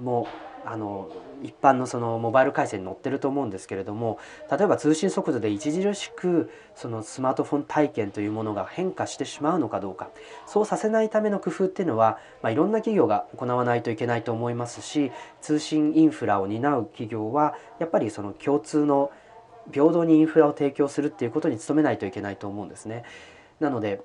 [0.00, 0.26] も
[0.64, 1.10] あの
[1.42, 4.18] 一般のそのモバイル回線に載ってると思うんですけれども
[4.50, 10.08] 例えば通信速度で著しくそのスマートフォン体験というものが変化してしまうのかどうか
[10.46, 19.10] そうさせないための工夫っていうのは、まあ、いろんな企業が行わないといけないと思いますし通信インフラを担う企業はやっぱりその共通の
[19.72, 23.04] 平等にインフラを提供するっていうことに努めないといけないと思うんですね。
[23.60, 24.00] なので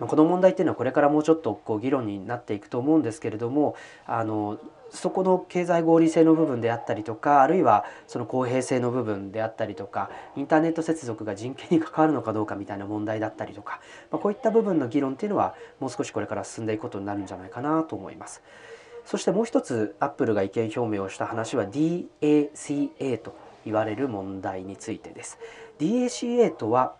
[0.00, 4.58] この問題っていうのはこれからもうちょっとこう議論になっていくと思うんですけれどもあの
[4.92, 18.42] そこの経済合理性の部分であったりとかあるいはその公平性の部分であったりとかインターネット接続が人権に関わるのかどうかみたいな問題だったりとか、まあ、こういった部分の議論っていうのはもう少しこれから進んでいくことになるんじゃないかなと思います。
[19.04, 25.38] そしてもう一つアップルが意見表明をした話は DACA と言われる問題についてです。
[25.78, 26.94] DACA とは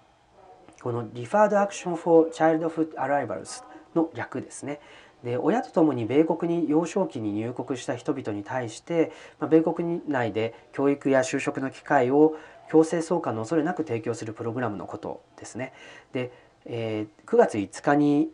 [0.83, 3.63] この Deferred Action for Childhood Arrivals
[3.95, 4.81] の略ですね。
[5.25, 12.37] で親と共に米国に幼少期に入国した人々に対して、まあ、米国内で教育や就職の機会を
[12.69, 15.73] 強制送還の恐れなく提供するプログラムのことですね。
[16.13, 16.33] で、
[16.65, 18.31] えー、9月5日に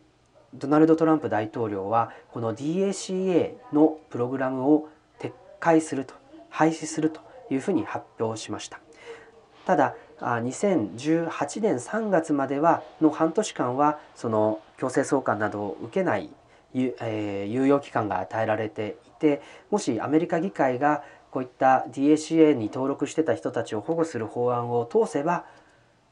[0.53, 6.15] ドナルド・トランプ大統領はこの DACA のプログラムを撤回すると
[6.49, 7.21] 廃止すると
[7.51, 8.79] いうふうに発表しました。
[9.65, 16.29] ただ2018年3月まではの半年間はその強制送還などを受けない
[16.73, 25.45] えー、猶予期間が与えられていてもしアメリカ議会がこういった DACA に登録してた人たちを保護する法案を通せば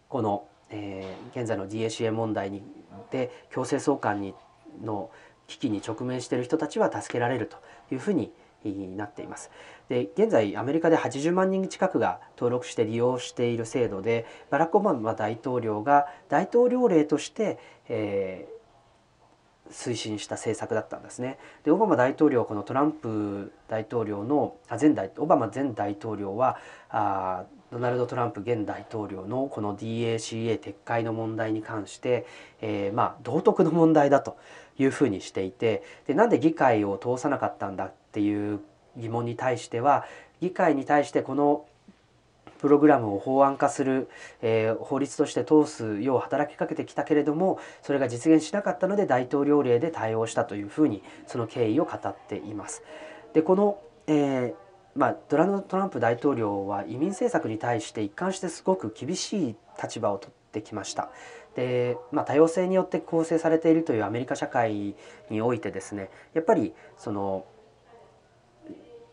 [0.09, 2.63] この、えー、現在の DACA 問題に
[3.11, 4.33] で強制送還に
[4.83, 5.09] の
[5.47, 7.57] 危機に直面している人たちは助けられると
[7.91, 8.31] いうふうに
[8.97, 9.49] なっています。
[9.87, 18.56] で現在アメリカで80万人近くが登録して利用している制度でバラク・オバマ大統領が大統領令として、えー、
[19.71, 21.37] 推進した政策だったんですね。
[21.63, 26.57] でオバマ大統領はこのトランプ大統領のあ前大オバマ前大統領は
[26.89, 32.25] あドナルド・トランプ現大統領のこの DACA 撤回の問題に関して、
[32.61, 34.37] えー、まあ道徳の問題だと
[34.77, 38.59] いうふうにしていてでなんで議会を通さなかったんだっていう
[38.95, 40.05] 疑問に対しては
[40.39, 41.65] 議会に対してこの
[42.59, 44.09] プログラムを法案化する、
[44.41, 52.83] えー、法律として通すよう働きかけてきたけれどもそれが実現しなかったので大統領令で対応したというふうにその経緯を語っています。
[53.33, 54.53] でこの、えー
[54.97, 61.11] まあ、ドナルド・トランプ大統領は移民政策に対して一貫してすごく厳しい立場をとってきました。
[61.55, 64.95] で、まあ、多様性によって構成されているというアメリカ社会
[65.29, 67.45] においてですねやっぱりその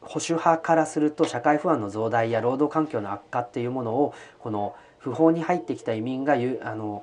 [0.06, 7.02] 保守派からすると社会不安の増大や労働環境の悪化っていうものをこの不法に入ってきた移民があの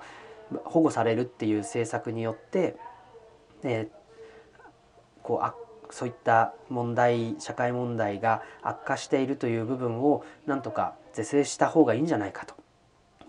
[0.66, 2.76] 保護されるっていう政策によって、
[3.64, 3.88] え
[5.24, 5.56] こうあ
[5.92, 12.61] そういった問題社会問題が悪化しているという部分をなんとか是正した方がいいんじゃないかと。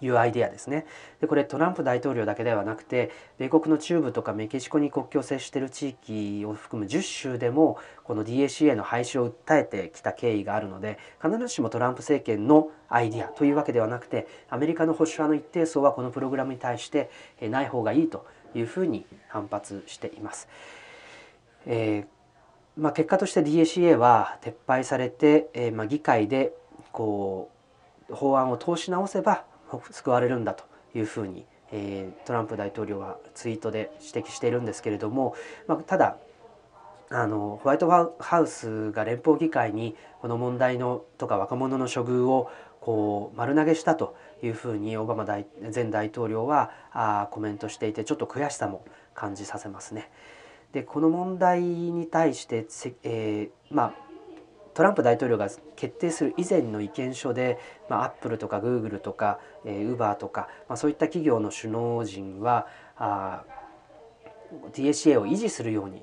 [0.02, 0.84] いうアイデアですね。
[1.20, 17.10] でこれトランプ大統領だけではなくて米国の中部とかメキシコに国境を接している地域を含む10州でもこの DACA の廃止を訴えてきた経緯があるので必ずしもトランプ政権のアイデアというわけではなくてアメリカの保守派の一定層はこのプログラムに対して
[17.40, 20.48] ない方がいいというふうに反発しています。
[21.66, 22.22] えー
[22.76, 26.54] まあ、結果として DACA は撤廃されて、えー、まあ議会で
[26.90, 27.50] こ
[28.10, 29.44] う法案を通し直せば
[29.90, 35.35] 救われるんだというふうに、え、トランプ大統領はツイートで指摘しているんですけれども、
[35.66, 36.16] まあ、ただ
[37.11, 50.11] あのホワイトハウスが連邦議会にこの問題のとか若者の処遇をこう丸投げしたというふうにオバマ大前大統領はあコメントしていてちょっと悔しさも感じさせますね。
[50.72, 52.66] でこの問題に対して、
[53.02, 53.94] えー、まあ
[54.74, 57.58] トランプ大統領が決定する以前の意見書で、
[57.88, 63.44] まあ、アップルとかグーグルとか、えー、ウーバーとか、まあ、そういった企業の首脳陣はあ
[64.74, 66.02] DACA を維持するように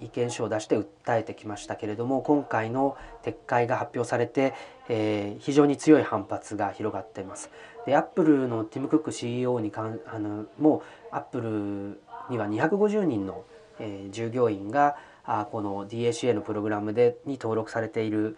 [0.00, 4.54] 意見書を出して訴えてきましたけれども今回の撤回が発表されて、
[4.88, 7.50] えー、非常に強い反発が広がっています。
[7.86, 12.00] でアップルのティム・クック CEO にかんあのもアップル
[12.30, 13.44] には250人の、
[13.78, 18.36] えー、従業員があこの DACA のプログラムでに登録されている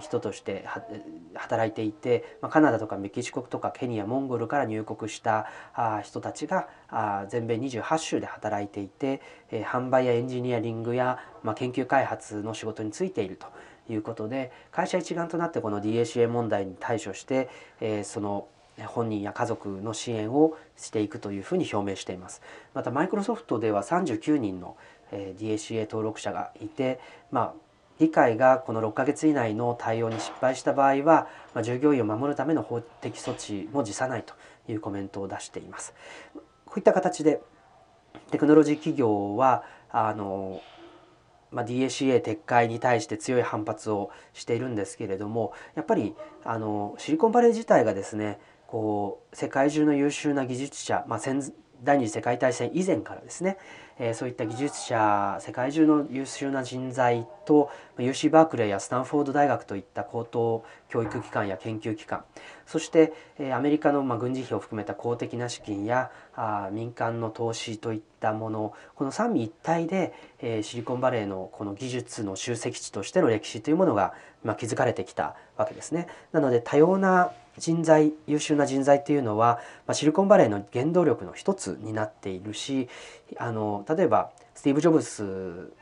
[0.00, 0.64] 人として
[1.34, 5.46] 働いていて、まあ、カナダとかメキシコとかケニアモンゴルから入国した
[6.02, 6.68] 人たちが
[7.28, 9.20] 全米28州で働いていて
[9.50, 13.46] 販売やエンジニアリングや、まあ、研究開発の仕事に就いていると
[13.92, 17.48] いうことで会社一丸となってこの DACA 問題に対処して、
[17.80, 18.48] えその
[18.86, 22.42] 本人や家族の支援をしていくというふうに表明しています。
[22.74, 24.76] またマイクロソフトでは39人の
[25.12, 27.54] え DACA 登録者がいて、まあ、
[27.98, 34.34] 議会がこの6ヶ月以内の対応に失敗した場合は、まあ、従業員を守るための法的措置も辞さないと
[34.70, 35.94] いうコメントを出しています。
[36.64, 37.40] こういった形で
[38.30, 40.60] テクノロジー企業はあの、
[41.50, 51.20] まあ、DACA 撤回に対して強い反発をしているんですけれどもやっぱりあのシリコンバレー自体がですねこう世界中の優秀な技術者、まあ、
[51.82, 53.56] 第二次世界大戦以前からですね
[53.98, 62.24] えそういった技術者世界中の優秀な人材と UC バークレーやスタンフォード大学といった高等教育機関や研究機関
[62.66, 74.14] そしてえアメリカのま軍事費を含めた公的な資金やあ民間の投資といったものこの三位一体でえシリコンバレーのこの技術の集積地としての歴史というものが
[74.58, 76.06] 築かれてきたわけですね。
[76.32, 82.88] なので多様な人材優秀な人材っていうのは、まあ、シリコンバレーの原動力の一つになっているし
[83.36, 85.72] あの例えばスティーブ・ジョブス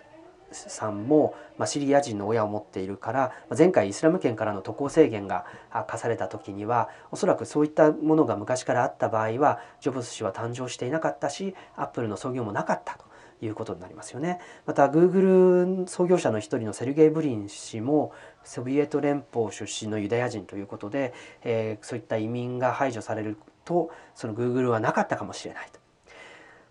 [0.53, 5.45] さんも、まあ、シリア人の親を持っているからま前回イスラム圏からの渡航制限が
[5.87, 13.05] 課された時にはおそらくそういったものが昔からあった場合はジョブズ氏は誕生していなかったしアップルの創業もなかったと。
[13.41, 14.41] いうことになりますよね。
[14.66, 18.12] またグーグル創業者の一人のセルゲイ・ブリン氏も
[18.45, 21.12] ソビエト連邦出身のユダヤ人ということで、
[21.43, 25.80] えー、そういった移民が排除されるとそのグーグルはなかったかもしれないと。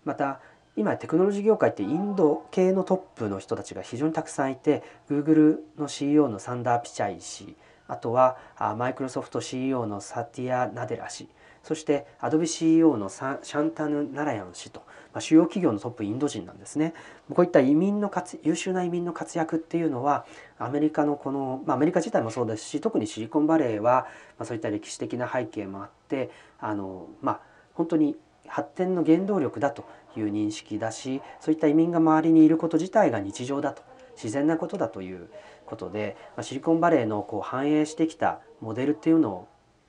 [0.04, 0.40] また
[0.76, 7.56] 今テクノロジー業界ってインド系のトップの人たちが非常にたくさんいて Google の CEO のサンダー・ピチャイ氏
[7.88, 8.36] あとは
[8.76, 11.28] マイクロソフト CEO のサティア・ナデラ氏
[11.66, 14.84] そしてアドビ CEO のシャンタヌ・ナラヤン氏と、
[15.16, 16.92] まあ、主要企業のトップインド人なんですね。
[17.32, 20.26] こういった移民の活優秀な移民の活躍っていうのは
[20.58, 24.08] アメリカのこの、まあ、アメリカ自体もそうですし特にシリコンバレーは、
[24.38, 26.28] まあ、そういった歴史的な背景もあって
[26.60, 27.40] あのまあ
[27.72, 28.14] 本当に
[28.46, 29.86] 発展の原動力だと
[30.18, 33.82] いう認識だしそういった移民が周りにいること自体が日常だと
[34.16, 35.30] 自然なことだという
[35.64, 39.48] ことでまシリコンバレーのこう反映してきたモデルっていうのを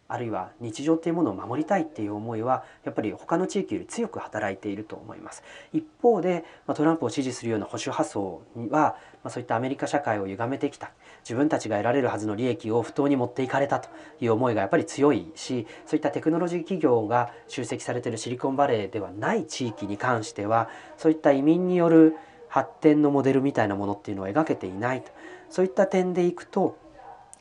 [0.09, 5.43] あるいは日常っていうものを守りたいっていう思いはやっぱり他の地域より強く働いていると思います。
[5.73, 8.95] 一方でトランプを支持するような保守派層には
[9.27, 10.91] そういったアメリカ社会を歪めてきた。
[11.23, 13.89] 自分たちが得られるはずの利益を不当に持っていかれたと
[14.21, 22.15] いう思いがやっぱり強いしそういったテクノロジー企業が集積されているシリコンバレーではない地域に関してはそういった移民による
[22.47, 25.11] 発展のモデルみたいなものっていうのを描けていないと。
[25.49, 26.77] そういった点でいくと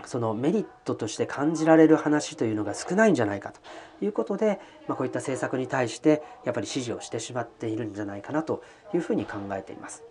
[0.06, 3.60] そのメリットとして感じられる話というのが少ないんじゃないかと
[4.04, 8.62] いうことで、まあ、こういった政策に対してやっぱり支持をしてしまっているんじゃないかなと
[8.94, 10.04] いうふうに考えています。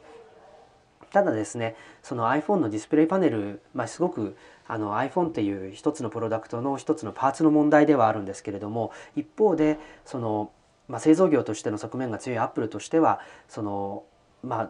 [1.11, 4.35] ただですねその iPhone のディスプレイパネル、まあ、すごく
[4.67, 10.51] あの iPhone っていう一つのプロダクトの一つのパーツの問題ではあるんですけれども一方でその、
[10.89, 14.03] まあ、製造業としての側面が強いアップルとしてはその
[14.43, 14.69] まあ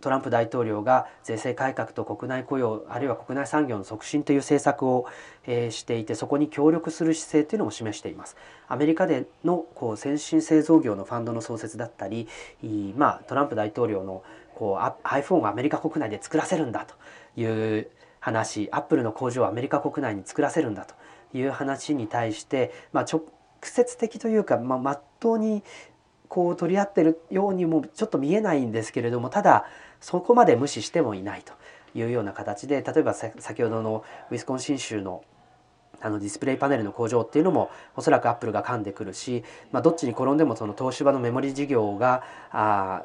[0.00, 5.06] トランプ大統領が税制改革と国内雇用あるいは国内産業の促進という政策を、
[5.46, 8.36] えー、していてそこに協力する姿勢というのも示しています。
[8.68, 12.28] アメリカでのこう先進製造業のファンドの創設だったり、
[12.96, 14.22] まあ、トランプ大統領の
[14.54, 16.94] こう iPhone をアメリカ国内で作らせるんだと
[17.40, 17.44] い
[17.78, 17.90] う
[18.20, 20.94] 話アップルの工場をアメリカ国内に作らせるんだと
[21.36, 23.22] いう話に対して、まあ、直
[23.62, 25.62] 接的というか、まあ、真っ当に
[26.28, 29.64] こう取り合ってるようにもちょっと見えないんですけれどもただ
[30.00, 31.52] そこまで無視してもいないと
[31.94, 35.24] いうような形で例えば先ほどのウィスコンシン州の
[36.00, 39.42] あのディスプレイパネルの工場っていうのもおそらくアップルが噛んでくるし、
[39.72, 42.22] まあ、どっちに転んでもその東芝のメモリ事業が
[42.52, 43.04] あ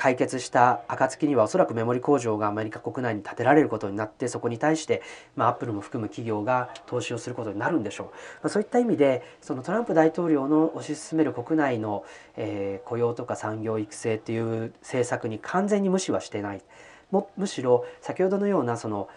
[0.00, 5.02] 解決した暁にはおそらくメモリ工場がアメリカ国内に建てられることになってそこに対して、
[5.36, 8.12] まあ、アップルも含む企業が投資をすることになるんでしょう、ま
[8.44, 12.06] あ、そういった意味でそのトランプ大統領の推し進める国内の、
[12.38, 16.62] えー、雇用とか産業育成っていう政策に完全に無視はしてない。
[17.10, 19.10] もむしろ先ほどのようなその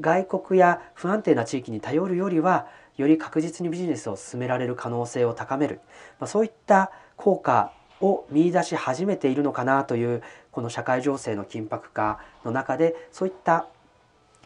[0.00, 2.66] 外国や不安定な地域に頼るよりは
[2.96, 5.78] より確実にビジネスを進められる可能性を高める、
[6.18, 7.70] まあ、そういった効果
[8.00, 13.66] を見出し始めているのかなというこの社会情勢の緊迫化の中でそういった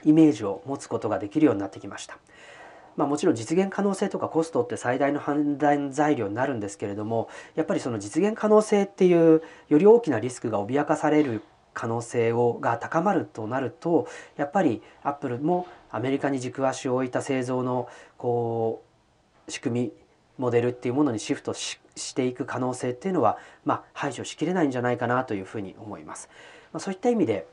[0.04, 2.18] イメージを持つことができるようになってきました。
[2.96, 11.42] まあ、もちろん実現可能性とかコストって最大の判断材料になるんですけれどもやっぱりその実現可能性っていうより大きなリスクが脅かされる
[11.72, 17.88] 可能性をが高まるとなるとやっぱりアップルもアメリカに軸足を置いた製造の
[18.18, 18.82] こ
[19.48, 19.92] う仕組み
[20.40, 21.78] モデルっていうものにシフトし
[22.14, 23.36] ていく可能性っていうのは、
[23.66, 26.30] まあ、排除しきれないんじゃないかなというふうに思います。
[26.72, 27.46] まあ、そういった意味で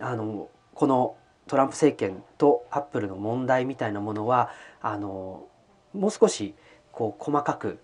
[0.00, 5.46] あのこのトランプ政権とアップルの問題みたいなものはあの
[5.92, 6.54] もう少し
[6.90, 7.80] こう細かく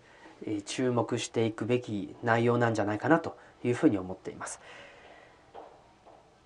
[0.65, 4.61] 注目していくべき内容なんじゃないかなというふうに思っています。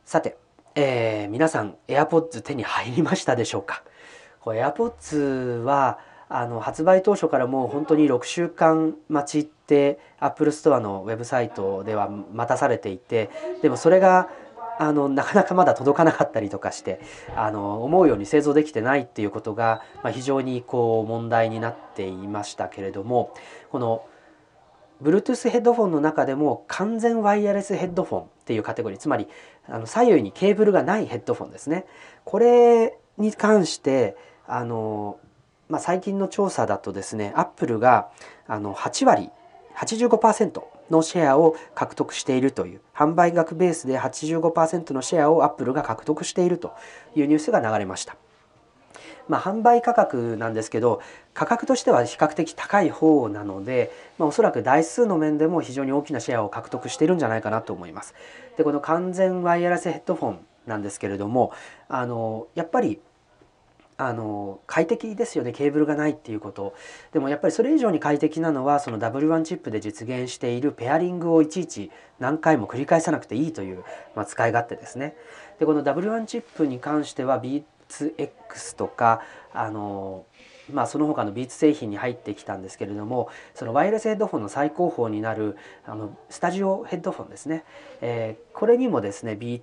[0.04, 0.38] さて、
[0.74, 3.84] えー、皆さん AirPods 手に入りましたでしょうか
[4.44, 6.00] ？AirPods は
[6.30, 13.30] あの発売当初からもう本当に6週間待ちってアップルストアのウェブサイトでは待たされていて
[13.62, 14.30] でもそれが
[14.78, 17.00] あのなかなかまだ届かなかったりとかして
[17.36, 23.34] あの思うように製造できてないっていうことが、まあ、非常にこう問題になっていましたけれども
[23.70, 24.04] この
[25.02, 29.26] Bluetooth ヘッドフォンの中でも完全ワイヤレスヘッドフォンっていうカテゴリーつまり
[29.68, 31.86] あの左右にケーブルがないヘッドフォンですね。
[32.24, 34.16] これに関して
[34.46, 35.18] あの
[35.70, 38.10] まあ、最近の調査だとですねアップルが
[38.46, 39.30] あの8割
[39.76, 46.72] 85%のシェアを獲得しているという販売額ベースで85%のシェアをアップルが獲得していると
[47.14, 48.16] いうニュースが流れました。
[49.28, 51.00] まあ、販売価格なんですけど
[51.34, 58.14] 価格としては比較的高い方なので、まあ、おそらく台数の面でも非常に大きなシェアを獲得しているんじゃないかなと思います。
[58.56, 61.52] でこの完全ワイヤレスヘッドフォンなんですけれども
[61.88, 63.00] あのやっぱり
[64.02, 65.52] あの快適ですよね。
[65.52, 66.74] ケーブルがないっていうこと。
[67.12, 73.84] でもやっぱりそれ以上に快適なのはその W1 チップで実現しているペアリングをいちいち何回も繰り返さなくていいという、
[74.16, 75.16] まあ、使い勝手ですね。
[75.58, 79.20] でこの W1 チップに関しては Beats-X とか
[79.52, 80.24] あの
[80.72, 87.64] まあ、その他のビーツ製品に入ってきたんですけれどもそのワイヤレスヘッドフォンの最高峰になるあのスタジオヘッドフォンですね、
[88.00, 89.58] えー、これにもですねビ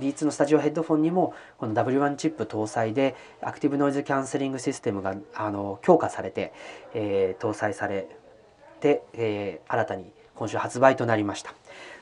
[0.00, 6.52] ビーツのスタジオヘッドフォンにもこの W1 チップ搭載でアクティブノイズキャンセリングシステムがあの強化されて、
[6.94, 8.08] えー、搭載され
[8.80, 11.54] て、えー、新たに今週発売となりました。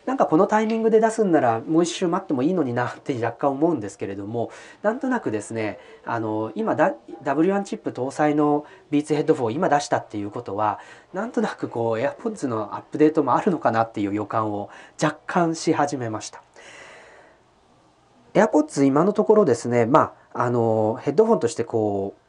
[0.06, 4.50] なんかこのタイミングで出すんならもう一周待ってもいいのになって若干思うんですけれども
[4.82, 10.80] なんとなくですねあの今だ W1 チップ搭載のビーツヘッドフォンを今出したっていうことは
[11.12, 14.70] なんとなくこう AirPods のアップデートもあるのかなっていう予感を
[15.00, 16.42] 若干し始めました。
[18.34, 22.22] AirPods 今のところですね、まあ、あのヘッドフォンとしてこう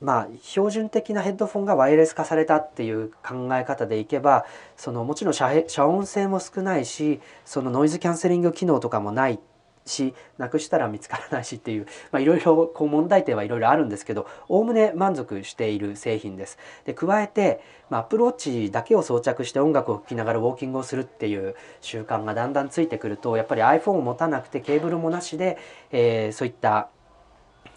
[0.00, 4.44] まあ標準的なヘッドフォンがワイヤレス化されたっていう考え方でいけば
[4.76, 9.38] そのもちろん遮音性も少ないしそのノイズキャンセリング機能とかもないっ
[9.86, 11.86] しなくしたら見つからないしっていう
[12.20, 16.58] いろいろ問題点はいろいろあるんですけどおおむね満足している製品です。
[16.84, 25.56] で加えて、ま、アプローチだけを装着して音楽を聴きながらウォーキングをするっていう習慣がだんだんついてくるとやっぱり iPhone を持たなくてケーブルもなしで、
[25.92, 26.88] えー、そういった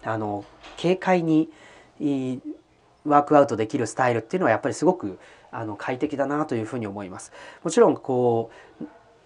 [0.02, 0.44] あの
[0.80, 1.50] 軽快に
[3.04, 5.18] ワークアウトできるスタイルっていうのはやっぱりすごく
[5.52, 7.32] あの快適だなというふうに思います。
[7.62, 8.50] もちろんこ
[8.80, 8.84] う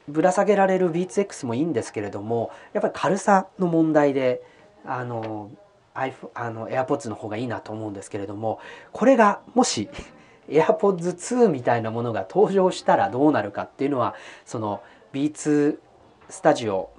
[0.09, 4.43] ぶら下げられるビーツ X もいいんですけれどもやっぱり軽さの問題で
[4.85, 5.51] あの
[5.95, 8.59] iPhone あの AirPods の方がいいなと思うんですけれども
[8.93, 9.89] これがもし
[10.49, 14.83] AirPods 2みたいなものが登場したらどうなるかっていうのはその
[15.13, 15.81] ビーツ
[16.29, 16.91] スタジオ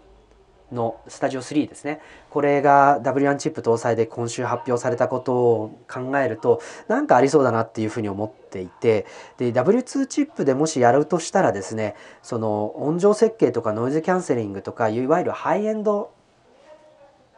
[0.72, 2.02] のスタジオ3ですね。
[2.30, 9.06] これが W1 チップ搭載で今週発表されたことを考えるとなんかありそうだなっていうふうに思っていて
[9.38, 16.12] で W2 チップでもしやるとしたらですねその音情設計とかノイズキャンセリングとかいわゆるハイエンド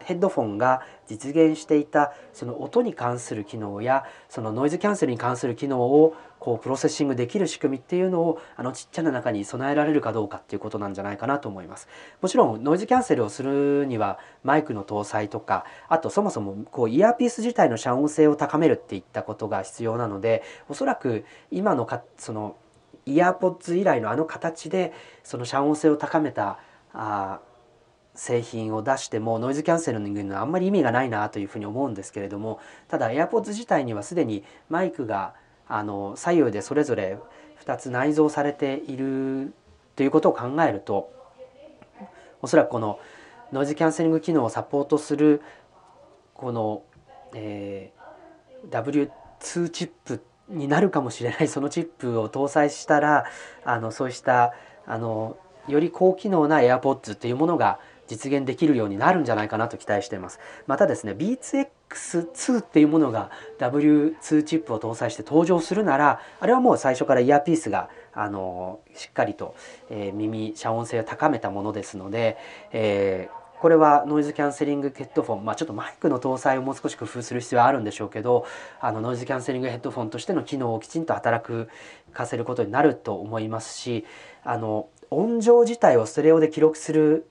[0.08, 11.88] ヘッドフォンが実現していたその音に関する機能やそのノイズキャンセルに関する機能をこうプロセッシングできる仕組みっていうのをあのちっちゃな中に備えられるかどうかっていうことなんじゃないかなと思います。
[12.22, 22.56] もちろんノイズキャンセルをするにはマイクの搭載とかあとそもそもこうイヤーピース自体の遮音性を高めるっていったことが必要なのでおそらく今のかその
[23.06, 26.60] イヤーポッツ以来のあの形でその遮音性を高めた
[26.94, 27.40] あ
[28.18, 35.36] 製品を出してもノイズキャンセルにはあんまり意味がないなというふうに思うんですけれどもただ AirPods 自体にはすでにマイクが
[35.70, 37.18] あの左右でそれぞれ
[37.64, 39.54] 2つ内蔵されている
[39.96, 41.12] ということを考えると
[42.42, 43.00] おそらくこの
[43.52, 45.42] ノイズキャンセリング機能をサポートする
[46.34, 46.84] この、
[47.34, 49.10] えー、
[49.40, 53.26] W2 チップになるかもしれないそのチップを搭載したら
[53.66, 54.54] あのそうした
[54.86, 55.38] あの
[55.68, 60.40] より高機能な AirPods というものが実現できるようになるんじゃないかなと期待しています。
[60.66, 61.38] またですね b
[61.90, 69.56] っていうものが W2 チップを搭載して登場するならあれはもう最初からイヤーピースがあのしっかりと、
[69.90, 72.38] えー、耳遮音性を高めたものですので、
[72.72, 78.46] えーこれはノイズキャンセリングヘッドフォン、まあ、ちょっとマイクの搭載をもう少し工夫する必要はあるんでしょうけど
[78.80, 81.44] あのノイズキャンセリングヘッドフォンとしての機能をきちんと働
[82.14, 84.06] かせることになると思いますし
[84.44, 87.28] あの音情自体をステレオで記録する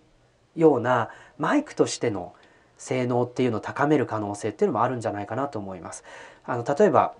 [0.56, 2.34] ようなマイクとしての
[2.78, 6.04] 性能っていうのを高める可能性っていうのもあるんじゃないかなと思います。
[6.44, 7.14] あの例えば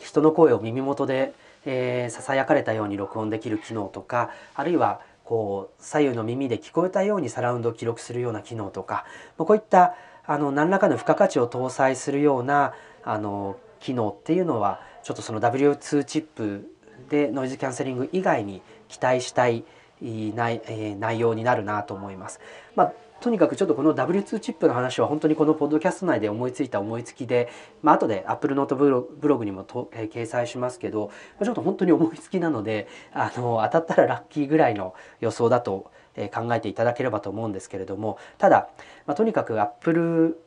[0.00, 1.32] 人の声を耳元で
[1.66, 9.04] えささやかれたように録音できる機能とかあるいはこう左右の耳で聞こえたようにサラウンドを記録するような機能とか
[9.36, 12.72] こういったあの何らかの付加価値を搭載するような
[13.04, 16.72] あの機能っていうのはちょっとその W2 チップ
[17.10, 19.64] でノイズキャンセリング以外に期待したい
[20.00, 22.40] 内,、え、内容になるなと思います。
[22.74, 27.48] まあとにかくちょっとこの W2 チップの話は本当にこのポッドキャスト内で思いついた思いつきで、
[27.82, 31.10] まあ後で Apple Note ブログにもと、えー、掲載しますけど
[31.42, 38.68] ちょっと本当に思いつきなのであの当たったらラッキーぐらいの予想だとえ考えていただければと思うんですけれどもただ、
[39.06, 40.38] まあ、とにかく Apple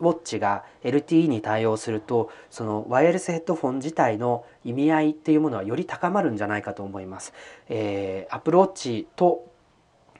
[0.00, 7.32] ウォッチが LTE に対応するとそのワイヤレスヘッドフォン自体の意味合いっていうものはより高まるんじゃないかと思います。
[7.68, 9.51] えー、Apple Watch と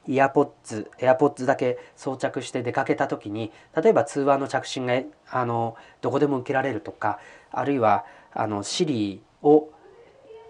[0.09, 5.01] イヤポッツ、エアポッツだけ装着して出かけた時に例えば通話の着信が
[5.31, 7.19] あのどこでも受けられるとか
[7.51, 9.69] あるいはあの Siri を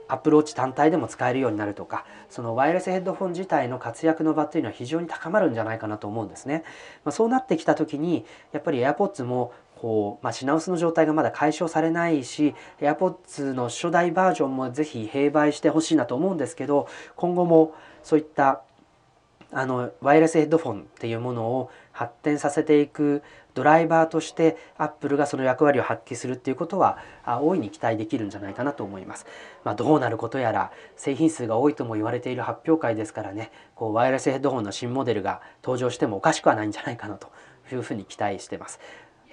[0.09, 6.65] アプローチ単体でも使えるようになるとかそのワイヤレスヘッドフォン自体の活躍の場っていうのは非常に高まるんじゃないかなと思うんですね。
[7.05, 18.63] まあ、そうなってきた時にやっぱり AirPods もこう、まあ、品薄の状態がまだ解消されないし AirPods の初代バージョンもぜひ併売してほしいなと思うんですけど今後もそういった
[19.53, 23.23] あのワイヤレスヘッドフォンっていうものを発展させていく
[23.55, 29.27] ドライバーとしてアップルがその役割を発揮するっていうことは大いに期待できるんじゃないかなと思います。
[29.63, 37.31] まあ、どうなることやら製品数が多いとも言われている発表会ですからねこうワイヤレスヘッドホンの新モデルが登場してもおかしくはないんじゃないかなと
[37.71, 38.81] いうふうに期待してます。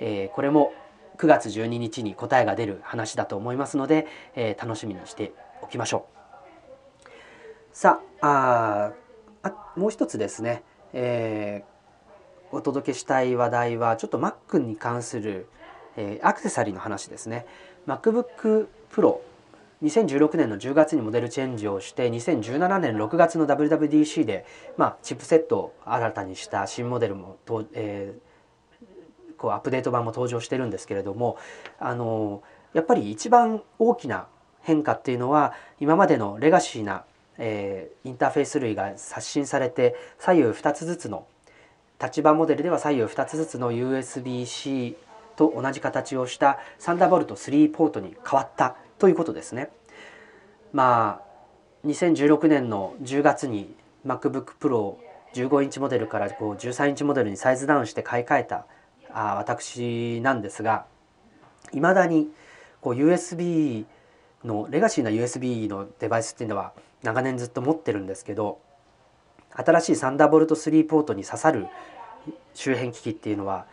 [0.01, 0.73] えー、これも
[1.17, 6.19] 9月12日に答えが出る話だと思いますので、えー、楽しみにしておきましょう。
[7.71, 8.91] さあ
[9.43, 10.63] あもう一つですね、
[10.93, 11.79] えー
[12.51, 15.47] お届けしたい話題はちょっと Mac に関する、
[15.97, 17.45] えー、アクセサリーの話ですね。
[17.87, 19.19] MacBook Pro
[19.83, 24.45] 2016年の10月にモデルチェンジをして2017年6月の WWDC で、
[24.77, 31.37] まあ、チップセットを新たにした新モデルもと、えー、こうアップデート版も登場してるんですけれども
[31.79, 34.27] あのやっぱり一番大きな
[34.61, 37.05] 変化っていうのは今までのレガシーな、
[37.39, 41.25] えー、インターフェース類が刷新されて左右2つずつの
[42.01, 44.95] 立場モデルでは左右2つずつの USB-C
[45.35, 49.69] と同じ形をしたサンダーボルト3ポートに変わったということですね。
[50.73, 53.73] まあ2016年の10月に
[54.05, 54.97] MacBook Pro
[55.33, 58.65] 15インチモデルからこう13インチモデルにサイズダウンして買い替えた
[59.11, 60.85] あ私なんですが
[61.71, 62.29] いまだに
[62.81, 63.85] こう USB
[64.43, 66.73] のレガシーな USB のデバイスっていうのは
[67.03, 68.59] 長年ずっと持ってるんですけど
[69.51, 71.67] 新しいサンダーボルト3ポートに刺さる
[72.53, 73.65] 周辺機器っていうのは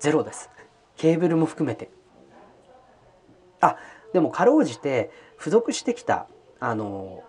[0.00, 0.50] ゼロです。
[0.96, 1.90] ケーブルも含めて。
[3.60, 3.76] あ
[4.12, 6.26] でもかろうじて付属してきた
[6.58, 7.22] あの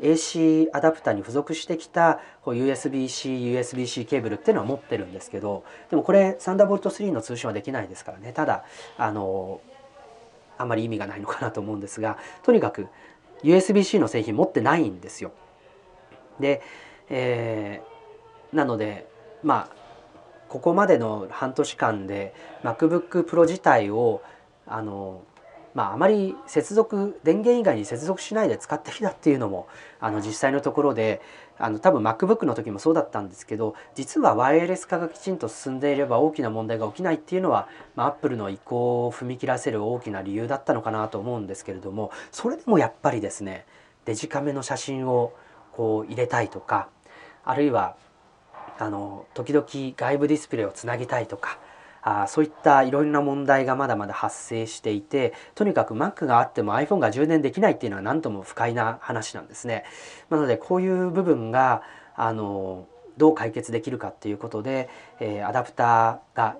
[0.00, 8.32] AC アダプターに付属してきた USB-C、USB-C ケーブルっていうのは持ってるんですけどでもこれサンダーボルト3の通信はできないですからね。
[8.32, 8.64] ただ
[8.96, 9.60] あの
[10.56, 12.88] あんまり意味がないのかなと思うんですがとにかく
[13.42, 15.32] USB-C の製品持ってないんですよ。
[16.40, 16.62] で
[17.10, 19.08] えー、なので
[19.42, 19.76] まあ
[20.48, 24.22] ここまでの半年間で MacBook Pro 自体を
[24.66, 25.22] あの
[25.78, 29.68] まあ、あまり接続電源以外に接続しないで使ってきたっていうのも
[30.00, 31.20] あの実際のところで
[31.56, 43.64] あの多分 MacBook の時もそうだったんですけど実はワイヤレス化がきちんと進んでいれば大きな問題が起きないっていうのは、まあ、Apple の移行を踏み切らせる大きな理由だったのかなと思うんですけれどもそれでもやっぱりですね
[44.04, 45.32] デジカメの写真を
[45.70, 46.88] こう入れたいとか
[47.44, 47.94] あるいは
[48.80, 49.64] あの時々
[49.96, 51.60] 外部ディスプレイをつなぎたいとか
[52.02, 59.84] あそういったいろいろな問題がまだまだ発生していてとにかく Mac があっても iPhone が充電できないっていうのは何とも不快な話なんですね。
[60.30, 61.82] なのでこういう部分が
[62.16, 62.86] あの
[63.16, 64.88] どう解決できるかっていうことで、
[65.20, 66.56] えー、アダプターが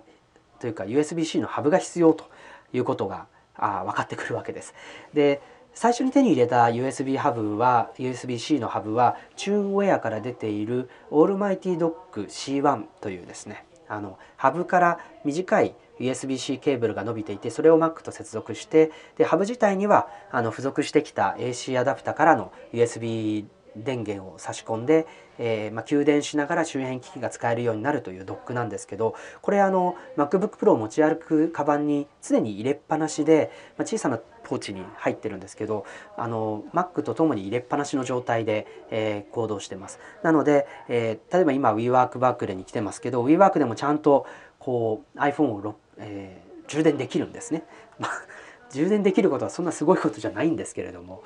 [0.60, 2.24] というか USB-C のハブが必要と
[2.72, 3.26] いうことが
[3.56, 4.74] あ分かってくるわけです。
[5.14, 5.40] で
[5.74, 25.06] 最初に手に入れた USB ハブは USB-C のハブはチューンウェアから出ているオールマイティドック C1 というですねあのハブから短い USB-C ケーブルが伸びていてそれを Mac と接続してでハブ自体にはあの付属してきた AC アダプタからの USB 電源を差し込んで、
[25.38, 35.84] えー、まあ、給電しながら周辺機器が使えるようになるというドックなんですけどこれあの MacBook Pro を持ち歩くカバンに常に入れっぱなしで、まあ、小さなポーチに入ってるんですけど
[36.16, 40.00] あの Mac とともに入れっぱなしの状態で、えー、行動してます。
[40.22, 44.26] なので、えー、例えば今 WeWork バックレに来てますけど WeWork でもちゃんと
[44.58, 47.64] こう iPhone を、えー、充電できるんですね。
[48.72, 51.22] 充電できることはそんなすごいことじゃないんですけれども。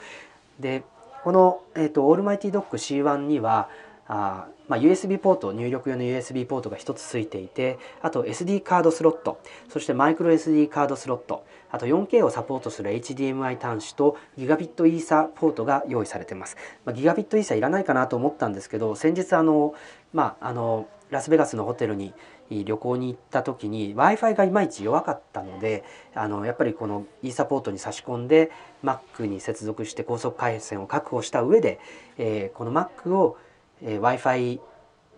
[0.59, 0.83] で
[1.25, 3.69] この、えーと、オールマイティドック C1 には
[4.09, 16.57] あまあ、USB ポート入力用の USB ポートが1つついていてあと SD カードスロットそしてマイクロ SD カードスロットあと 4K をサポートする HDMI 端子とギガビットイーサポートが用意されてます、
[16.87, 19.75] まあ、ギガビットイーサいらないかなと思ったんですけど先日あの
[20.15, 22.15] まああのラスベガスのホテルに
[22.49, 28.51] 旅行に行った時に w i f i がいまいち弱かったのであのやっぱりこの e サポートに差し込んで
[28.83, 31.79] Mac に接続して高速回線を確保した上で、
[32.17, 33.37] えー、この Mac を、
[33.83, 34.61] えー、w i f i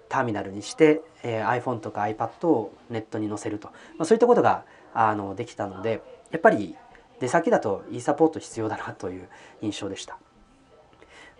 [0.08, 6.76] ターミナルにして、えー、iPhone とか iPad をネットに載せると、まあ、そういったことがあのできたのでやっぱり
[7.20, 9.28] 出先だと e サポート必要だなという
[9.62, 10.18] 印象でした。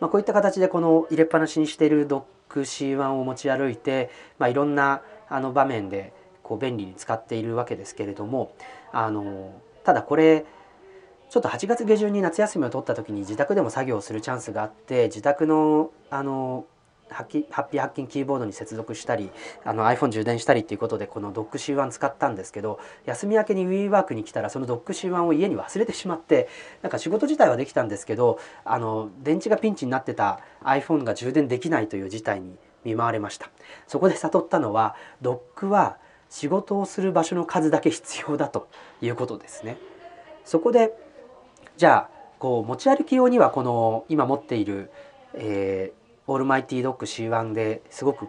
[0.00, 6.12] まあ、こういった形でこの入れっぱなしにしているドック C1 を持ち歩いて、まあ、いろんなあの場面で
[6.42, 8.54] こう便利に使っているわけですけれども
[8.92, 10.44] あのただこれ
[11.30, 16.66] ちょっと8月下旬に夏休みを取った時に自宅でも作業するチャンスがあって自宅のあの
[17.10, 19.30] ハッピーハッキンキーボードに接続したり
[19.64, 26.48] あの iPhone 充電したりっていうことでこの DockC1 使ったんですけど休み明けに WeWork に来たらその DockC1 を家に忘れてしまって
[26.82, 33.50] なんか仕事自体はできたんですけどあの電池がピンチになってた iPhone が充電できないという事態に見舞われました。
[33.86, 35.96] そこで悟ったのは Dock は
[36.28, 38.68] 仕事をする場所の数だけ必要だと
[39.00, 39.78] いうことですね。
[40.44, 40.92] そこで
[41.76, 44.90] じゃあこう持ち歩き用にはこの今持っている、
[45.34, 48.28] えーオールマイティドッグ C1 ですごく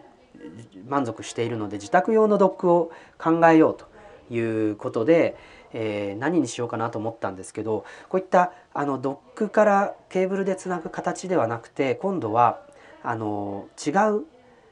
[0.87, 3.85] 満足しているので自宅用のドックを考えようと
[4.33, 5.37] いうことで、
[5.73, 12.61] えー、何にしようかなと思ったんですけどこういったあのドックからケーブルでつなぐ形ではなくて今度は
[13.03, 14.25] あの違う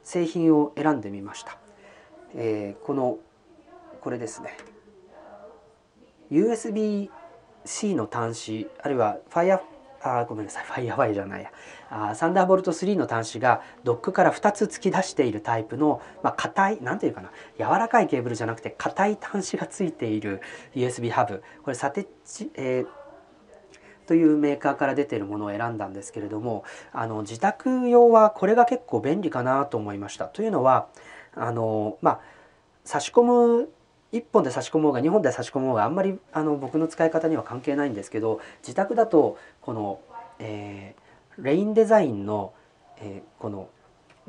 [0.03, 1.57] 製品を選んでみました。
[2.35, 3.19] えー、この
[4.01, 4.57] これですね
[6.31, 9.59] USB-C の端子あるいは Fire
[10.03, 10.65] あごめんなさい。
[10.65, 11.51] ファイヤーファイじゃないや。
[11.89, 17.31] あサンダーボルト3の端子がドックから2つ突き出しているタイプのまあ、硬い何ていうかな。
[17.57, 20.41] 柔らかいケーブルじゃなくて硬い端子がついている
[20.75, 21.43] USB ハブ。
[21.63, 22.87] これサテッチ、えー
[24.05, 30.25] というメーカーから出てるものを選んだんですけれどもあの自宅用はこれが結構便利かなと思いました。
[30.25, 30.87] というのは
[31.35, 32.19] あのまあ
[32.83, 33.69] 差し込む
[34.13, 39.99] 1本で差し込もうが2本で差し込もうがあんまりあの僕の使い方には関係ないんですけど自宅だとこの、
[40.39, 42.53] えー、レインデザインの、
[42.99, 43.69] えー、この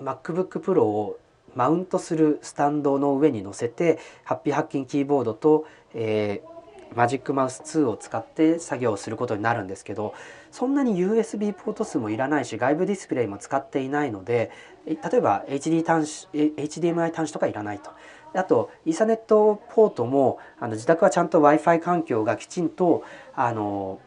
[0.00, 1.18] MacBook Pro を
[1.54, 10.14] マウントするスタンドの上に乗せてハッピーハッキンキーボードと、えー、マジックマウス2を使って作業をすることになるんですけど
[10.50, 14.50] そんなに USB ポート数もいらないし外部ディスプレイも使っていないので
[14.86, 17.90] 例えば HD 端子 HDMI 端子とかいらないと。
[18.34, 23.04] あとイーサネットポートもあの自宅はちゃんと w i f i 環境がきちんと
[23.34, 24.00] あの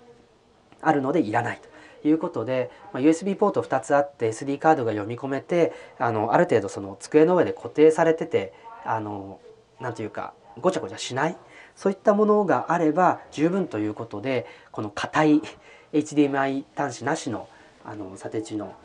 [0.82, 1.78] あるのでいらないと。
[2.08, 8.54] いうことで、まあ、USB ポート2つあって SD カードが読み込めてあのある程度その机の上で固定されてて
[8.86, 9.40] あの
[9.82, 11.38] なんていうかごちゃごちゃしない？
[11.76, 15.42] そういったものがあれば十分ということでこの硬い
[15.94, 17.50] HDMI 端子なしの
[17.84, 18.76] あのサテチの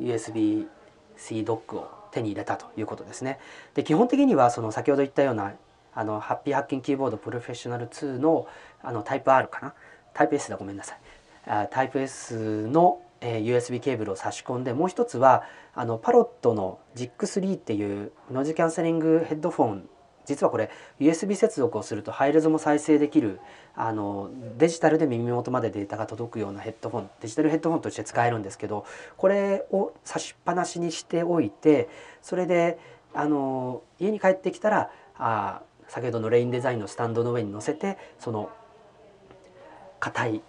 [0.00, 3.38] USB-C ドックを手に入れたということですね。
[3.74, 5.54] で基本的にはその先ほど言ったような
[5.94, 8.46] あのハッピーハッキンキーボードプロフェッショナル2の
[8.82, 9.74] あのタイプ R かな？
[10.14, 10.98] タイプ S だごめんなさい
[11.46, 15.44] あタイプ S の、えー、USB ケーブルを差し込んでもう一つは
[15.74, 19.88] あのパロットの JIC3 っていうノイズキャンセリングヘッドフォン
[20.28, 20.70] 実はこれ
[21.00, 23.40] USB 接続をするとハイレゾも再生できる
[23.74, 28.84] あのデジタルで耳元までデータが届くようなヘッドフォンデジタルヘッドフォンとして使えるんですけど
[29.16, 31.88] これを差しっぱなしにしておいて
[32.20, 32.78] それで
[33.14, 38.50] あの家に帰ってきたらあ先ほどのレインデザインのスタンドの上に乗せてその
[39.98, 40.42] 硬い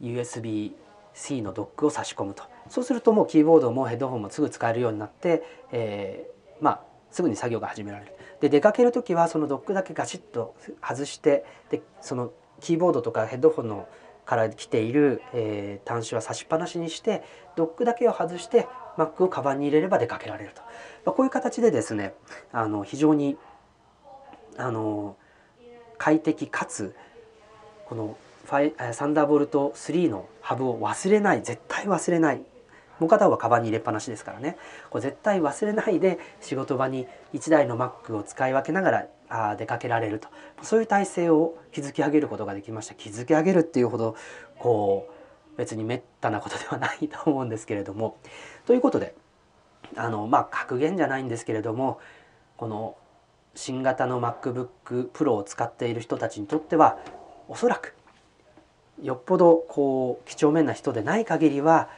[0.00, 2.44] USB-C のドックを差し込むと。
[2.68, 13.88] そうするともうキーボードもヘッドホンもすぐ使えるようになって、えー、まあすぐに作業が始められるで出かける時はそのドックだけガチッと外してでそのキーボードとかヘッドホンの
[14.24, 17.22] から来ている、えー、端子は差しっぱなしにして
[17.54, 18.66] ドックだけを外して
[18.98, 20.62] Mac をカバンに入れれば出かけられると、
[21.04, 22.14] まあ、こういう形でですね
[22.52, 23.36] あの非常に
[24.58, 25.16] あの
[25.98, 26.94] 快適かつ
[27.86, 32.42] このファイサンダーボルト3のハブを忘れない絶対忘れない
[32.98, 34.56] もう片方はカバンに入れっぱなしですからね。
[34.90, 40.28] これ絶対忘れないで仕事場に1台の Mac を使い分けながらあ出かけられると。
[40.62, 42.94] そういう体制を築き上げることができました。
[42.94, 44.16] 築き上げるっていうほど
[44.58, 45.08] こ
[45.54, 48.16] う別にめったなことではないと思うんですけれども。
[48.66, 49.14] ということで
[49.96, 52.00] あのまあ格言じゃないんですけれども
[52.56, 52.96] この
[53.54, 56.98] 新型の MacBook Pro を使っている人たちにとっては
[57.48, 57.94] おそらく
[59.02, 61.88] よっぽどこう几帳面な人でない限りは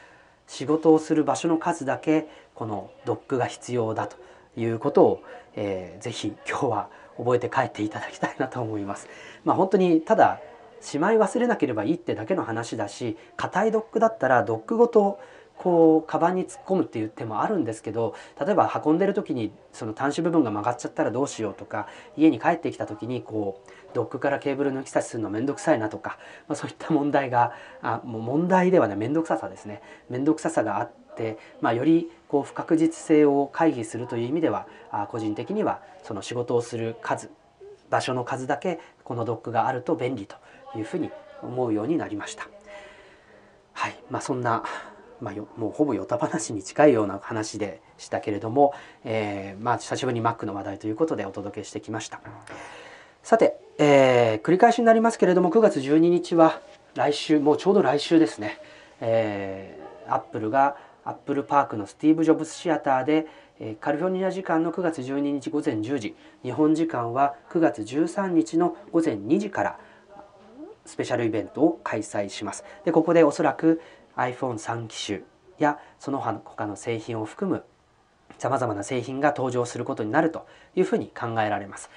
[0.49, 4.17] 仕事をする場所の数だけこのドックが必要だと
[4.57, 5.23] いうことを、
[5.55, 9.07] えー、ぜひ今日は覚えて帰っていただきたいなと思います。
[9.45, 10.41] まあ、本当にただ
[10.81, 15.19] しまい忘れなければいいってだけの話だし硬いドックだったらドックごと
[15.59, 37.29] こうカバンに突っ込むっていう手もあるんですけど例えば運んでる時にその端子部分が曲がっちゃったらどうしようとか家に帰ってきた時にこうドックからケーブル抜き差しするの面倒くさいなとか、まあ、そういった問題があもう問題ではない面倒くささですね面倒くささがあって、まあ、よりこう不確実性を回避するという意味ではあ個人的にはその仕事をする数
[37.89, 40.37] 場所の数だけこのドックがあると便利と
[40.77, 41.09] いうふうに
[41.41, 42.47] 思うようになりました。
[43.73, 44.63] はいまあ、そんな
[45.21, 52.21] まあ、もうほぼヨタ話に近いような話でしたけれども、えー、まあ久しぶりに Mac の話題ということでお届けしてきました。
[53.23, 56.61] さて、えー、繰り返しになりますけれども9月12日は
[56.95, 58.59] 来週もうちょうど来週ですね、
[59.01, 63.27] えー、アップルがアップルパークのスティーブ・ジョブズシアターで
[63.81, 69.79] カリフォルニア時間の9月12日午前10時日本時間は9月13日の午前2時から
[70.85, 72.63] スペシャルイベントを開催します。
[72.85, 73.81] でここでおそらく
[74.19, 75.21] iPhone3 機種
[75.57, 77.63] やその他の製品を含む
[78.37, 81.89] さまざまな製品が登場することになるというふうに考えられます。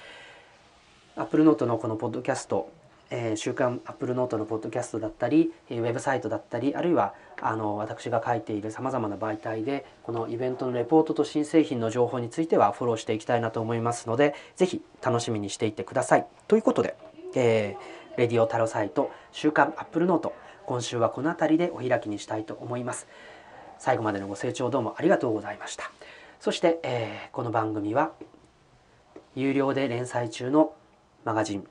[1.15, 2.71] Apple Note のこのポッドキャスト、
[3.09, 16.25] えー、週刊 Apple Note のポッドキャストだったり、ウェブサイトだったり、あるいはあの私が書いているさまざまな媒体で、このイベントのレポートと新製品の情報についてはフォローしていきたいなと思いますので、ぜひ楽しみにしていてください。
[16.47, 16.97] ということで、
[17.35, 20.31] えー、レディオタロサイト、週刊 Apple Note、
[20.65, 23.07] 今週はこの辺りでお開きにしたいと思います。
[23.77, 25.91] 最後までのご清聴どうもありがとうございました。
[26.39, 28.11] そして、えー、この番組は
[29.35, 30.73] 有料で連載中の
[31.25, 31.67] マガジン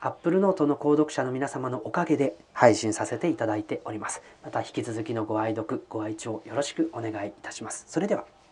[0.00, 4.22] アップルノートの購読者の皆様のおかげで配信させていただいております。
[4.42, 7.84] また引き続きのご愛読、ご愛聴よろしくお願いいたします。
[7.88, 8.43] それでは。